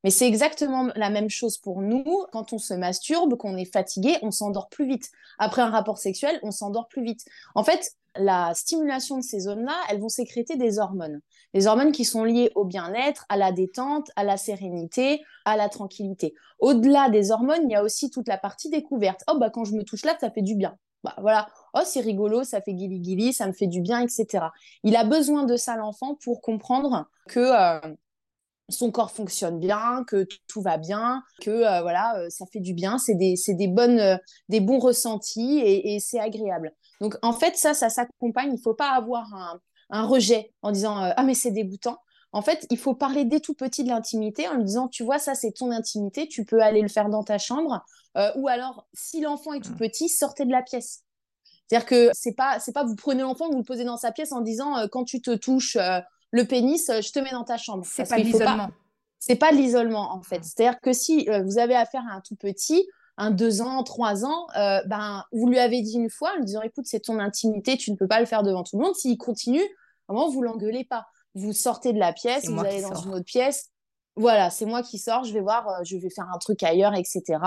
[0.03, 2.25] Mais c'est exactement la même chose pour nous.
[2.31, 5.09] Quand on se masturbe, qu'on est fatigué, on s'endort plus vite.
[5.37, 7.25] Après un rapport sexuel, on s'endort plus vite.
[7.55, 11.21] En fait, la stimulation de ces zones-là, elles vont sécréter des hormones.
[11.53, 15.69] Des hormones qui sont liées au bien-être, à la détente, à la sérénité, à la
[15.69, 16.33] tranquillité.
[16.59, 19.23] Au-delà des hormones, il y a aussi toute la partie découverte.
[19.29, 20.77] Oh, bah, quand je me touche là, ça fait du bien.
[21.03, 21.47] Bah, voilà.
[21.73, 24.47] Oh, c'est rigolo, ça fait guili-guili, ça me fait du bien, etc.
[24.83, 27.95] Il a besoin de ça, l'enfant, pour comprendre que euh,
[28.69, 32.73] son corps fonctionne bien, que tout va bien, que euh, voilà, euh, ça fait du
[32.73, 36.73] bien, c'est des, des, bonnes, des bons ressentis et, et c'est agréable.
[37.01, 38.49] Donc en fait, ça, ça s'accompagne.
[38.49, 39.59] Il ne faut pas avoir un,
[39.89, 41.97] un rejet en disant euh, ah mais c'est dégoûtant.
[42.31, 45.17] En fait, il faut parler dès tout petit de l'intimité en lui disant tu vois
[45.17, 47.83] ça c'est ton intimité, tu peux aller le faire dans ta chambre
[48.17, 49.77] euh, ou alors si l'enfant est tout mmh.
[49.77, 51.03] petit, sortez de la pièce.
[51.67, 54.31] C'est-à-dire que c'est pas c'est pas vous prenez l'enfant vous le posez dans sa pièce
[54.31, 55.77] en disant euh, quand tu te touches
[56.31, 57.85] le pénis, je te mets dans ta chambre.
[57.85, 58.69] C'est pas l'isolement.
[59.19, 60.39] C'est pas l'isolement en fait.
[60.39, 60.43] Mmh.
[60.43, 64.47] C'est-à-dire que si vous avez affaire à un tout petit, un deux ans, trois ans,
[64.55, 67.91] ben, vous lui avez dit une fois en lui disant écoute, c'est ton intimité, tu
[67.91, 68.95] ne peux pas le faire devant tout le monde.
[68.95, 69.63] S'il continue,
[70.09, 71.07] Vraiment, vous l'engueulez pas.
[71.35, 73.69] Vous sortez de la pièce, vous allez dans une autre pièce.
[74.15, 76.93] Voilà, c'est moi qui sors, je vais voir, euh, je vais faire un truc ailleurs,
[76.93, 77.39] etc.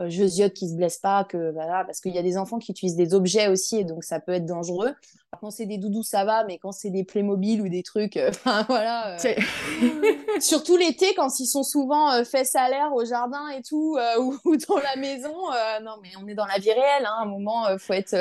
[0.00, 2.58] Euh, je ziote qu'ils se blessent pas, que voilà, parce qu'il y a des enfants
[2.58, 4.94] qui utilisent des objets aussi, et donc ça peut être dangereux.
[5.40, 8.30] Quand c'est des doudous, ça va, mais quand c'est des Playmobil ou des trucs, euh,
[8.44, 9.16] enfin voilà.
[10.40, 14.76] surtout l'été, quand ils sont souvent fesses à l'air au jardin et tout, ou, dans
[14.76, 15.34] la maison.
[15.82, 18.14] non, mais on est dans la vie réelle, hein, à un moment, faut être.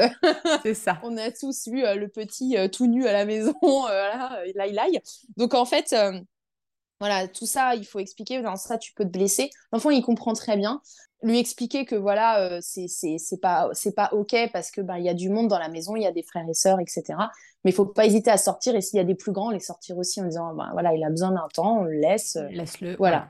[0.63, 0.97] c'est ça.
[1.03, 4.99] On a tous vu le petit tout nu à la maison, voilà, laï laï.
[5.37, 5.93] Donc en fait.
[6.99, 8.41] Voilà, tout ça, il faut expliquer.
[8.41, 9.49] Dans ça, tu peux te blesser.
[9.71, 10.81] L'enfant, il comprend très bien.
[11.21, 12.87] Lui expliquer que voilà, euh, c'est
[13.41, 15.97] pas c'est pas ok parce que ben il y a du monde dans la maison,
[15.97, 17.03] il y a des frères et sœurs, etc.
[17.65, 19.59] Mais il faut pas hésiter à sortir et s'il y a des plus grands, les
[19.59, 22.37] sortir aussi en disant ben voilà, il a besoin d'un temps, on le laisse.
[22.37, 22.95] Euh, Laisse-le.
[22.95, 23.27] Voilà,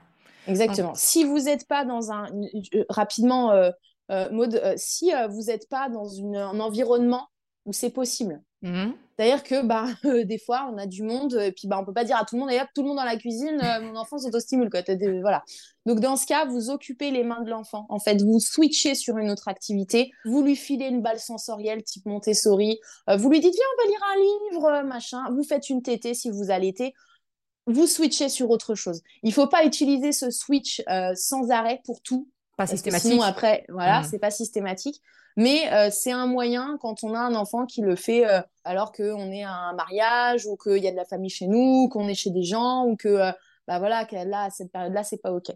[0.48, 0.94] exactement.
[0.94, 2.28] Si vous n'êtes pas dans un
[2.90, 3.72] rapidement, euh,
[4.32, 7.28] mode, si vous n'êtes pas dans une, un environnement
[7.66, 8.92] où c'est possible, Mmh.
[9.20, 11.94] C'est-à-dire que bah, euh, des fois, on a du monde, et puis bah, on peut
[11.94, 13.82] pas dire à tout le monde, et hop, tout le monde dans la cuisine, euh,
[13.82, 14.70] mon enfant s'autostimule.
[14.70, 14.82] Quoi.
[15.20, 15.44] Voilà.
[15.86, 17.86] Donc, dans ce cas, vous occupez les mains de l'enfant.
[17.90, 22.06] En fait, vous switchez sur une autre activité, vous lui filez une balle sensorielle type
[22.06, 25.82] Montessori, euh, vous lui dites, viens, on va lire un livre, machin, vous faites une
[25.82, 26.94] tétée si vous allaitez,
[27.68, 29.02] vous switchez sur autre chose.
[29.24, 30.82] Il faut pas utiliser ce switch
[31.16, 32.30] sans arrêt pour tout.
[32.58, 33.12] Pas systématique.
[33.12, 34.08] Sinon, après, voilà, mmh.
[34.10, 35.02] c'est pas systématique.
[35.40, 38.92] Mais euh, c'est un moyen quand on a un enfant qui le fait euh, alors
[38.92, 42.10] qu'on est à un mariage ou qu'il y a de la famille chez nous, qu'on
[42.10, 43.32] est chez des gens ou que euh,
[43.66, 45.50] bah voilà, là, à cette période-là, c'est pas OK.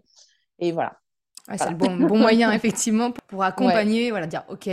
[0.58, 0.94] Et voilà.
[1.58, 4.68] C'est le bon, bon moyen, effectivement, pour accompagner, voilà, dire OK.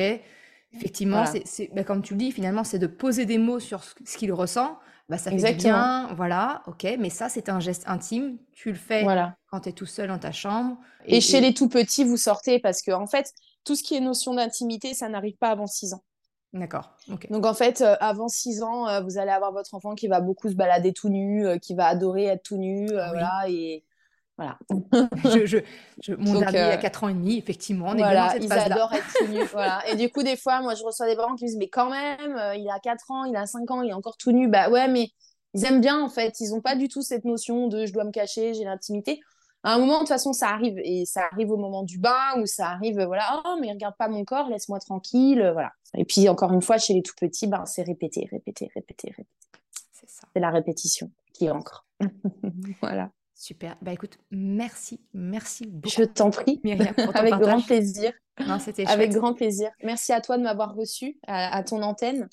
[0.74, 4.18] Effectivement, c'est, bah, comme tu le dis, finalement, c'est de poser des mots sur ce,
[4.18, 4.80] qu'il ressent.
[5.09, 8.38] Bah, ça fait bien, voilà, ok, mais ça, c'est un geste intime.
[8.53, 9.05] Tu le fais
[9.47, 10.78] quand tu es tout seul dans ta chambre.
[11.03, 13.34] Et, chez les tout petits, vous sortez parce que, en fait,
[13.64, 16.03] tout ce qui est notion d'intimité, ça n'arrive pas avant 6 ans.
[16.53, 16.91] D'accord.
[17.30, 20.20] Donc en fait, euh, avant 6 ans, euh, vous allez avoir votre enfant qui va
[20.20, 23.86] beaucoup se balader tout nu, euh, qui va adorer être tout nu, voilà, et
[24.38, 24.57] voilà.
[25.45, 29.14] je, mon dernier a 4 ans et demi, effectivement, on est voilà, ils adorent être
[29.18, 29.82] tout nu, voilà.
[29.88, 31.89] Et du coup, des fois, moi, je reçois des parents qui me disent, mais quand
[31.89, 34.49] même, il a 4 ans, il a 5 ans, il est encore tout nu.
[34.49, 35.09] Bah ouais, mais
[35.53, 38.03] ils aiment bien en fait, ils n'ont pas du tout cette notion de je dois
[38.03, 39.22] me cacher, j'ai l'intimité.
[39.64, 40.80] À un moment, de toute façon, ça arrive.
[40.84, 44.07] Et ça arrive au moment du bain ou ça arrive, voilà, oh, mais regarde pas
[44.07, 45.49] mon corps, laisse-moi tranquille.
[45.53, 45.72] Voilà.
[45.95, 49.39] Et puis, encore une fois, chez les tout petits, ben, c'est répéter, répéter, répéter, répéter.
[49.91, 50.28] C'est ça.
[50.34, 51.86] C'est la répétition qui ancre.
[52.82, 53.12] voilà.
[53.41, 53.76] Super.
[53.82, 55.89] Bah écoute, merci, merci beaucoup.
[55.89, 56.62] Je t'en prie.
[56.64, 58.14] Myriam, Avec grand plaisir.
[58.45, 59.72] Non, c'était Avec grand plaisir.
[59.84, 62.30] Merci à toi de m'avoir reçu à, ton antenne.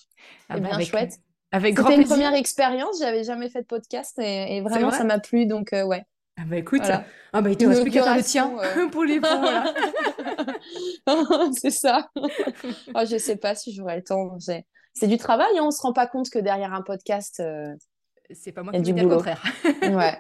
[0.51, 1.19] Ah c'est bah, bien chouette.
[1.51, 2.99] Avec grand C'était une première expérience.
[2.99, 5.47] J'avais jamais fait de podcast et, vraiment ça m'a plu.
[5.47, 6.05] Donc euh, ouais.
[6.41, 6.83] Ah bah écoute,
[7.33, 8.89] ah bah il te reste plus qu'à faire le tien euh.
[8.91, 9.43] pour les fonds.
[11.53, 12.09] c'est ça.
[12.17, 12.29] oh,
[13.11, 14.39] je sais pas si j'aurai le temps.
[14.39, 15.59] C'est du travail.
[15.59, 15.65] Hein.
[15.65, 17.41] On se rend pas compte que derrière un podcast.
[17.41, 17.75] Euh,
[18.31, 19.43] c'est pas moi qui dis le contraire.
[19.83, 20.19] ouais.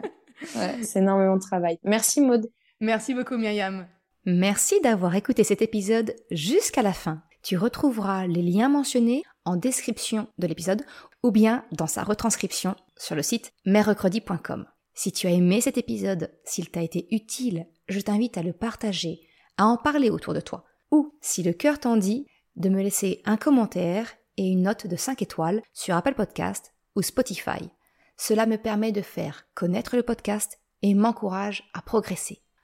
[0.83, 1.79] c'est énormément de travail.
[1.85, 2.51] Merci Maud.
[2.81, 3.87] Merci beaucoup Myriam.
[4.25, 7.23] Merci d'avoir écouté cet épisode jusqu'à la fin.
[7.43, 10.83] Tu retrouveras les liens mentionnés en description de l'épisode
[11.23, 14.67] ou bien dans sa retranscription sur le site merrecredi.com.
[14.99, 19.21] Si tu as aimé cet épisode, s'il t'a été utile, je t'invite à le partager,
[19.57, 20.65] à en parler autour de toi.
[20.91, 22.27] Ou, si le cœur t'en dit,
[22.57, 27.03] de me laisser un commentaire et une note de 5 étoiles sur Apple Podcast ou
[27.03, 27.71] Spotify.
[28.17, 32.43] Cela me permet de faire connaître le podcast et m'encourage à progresser.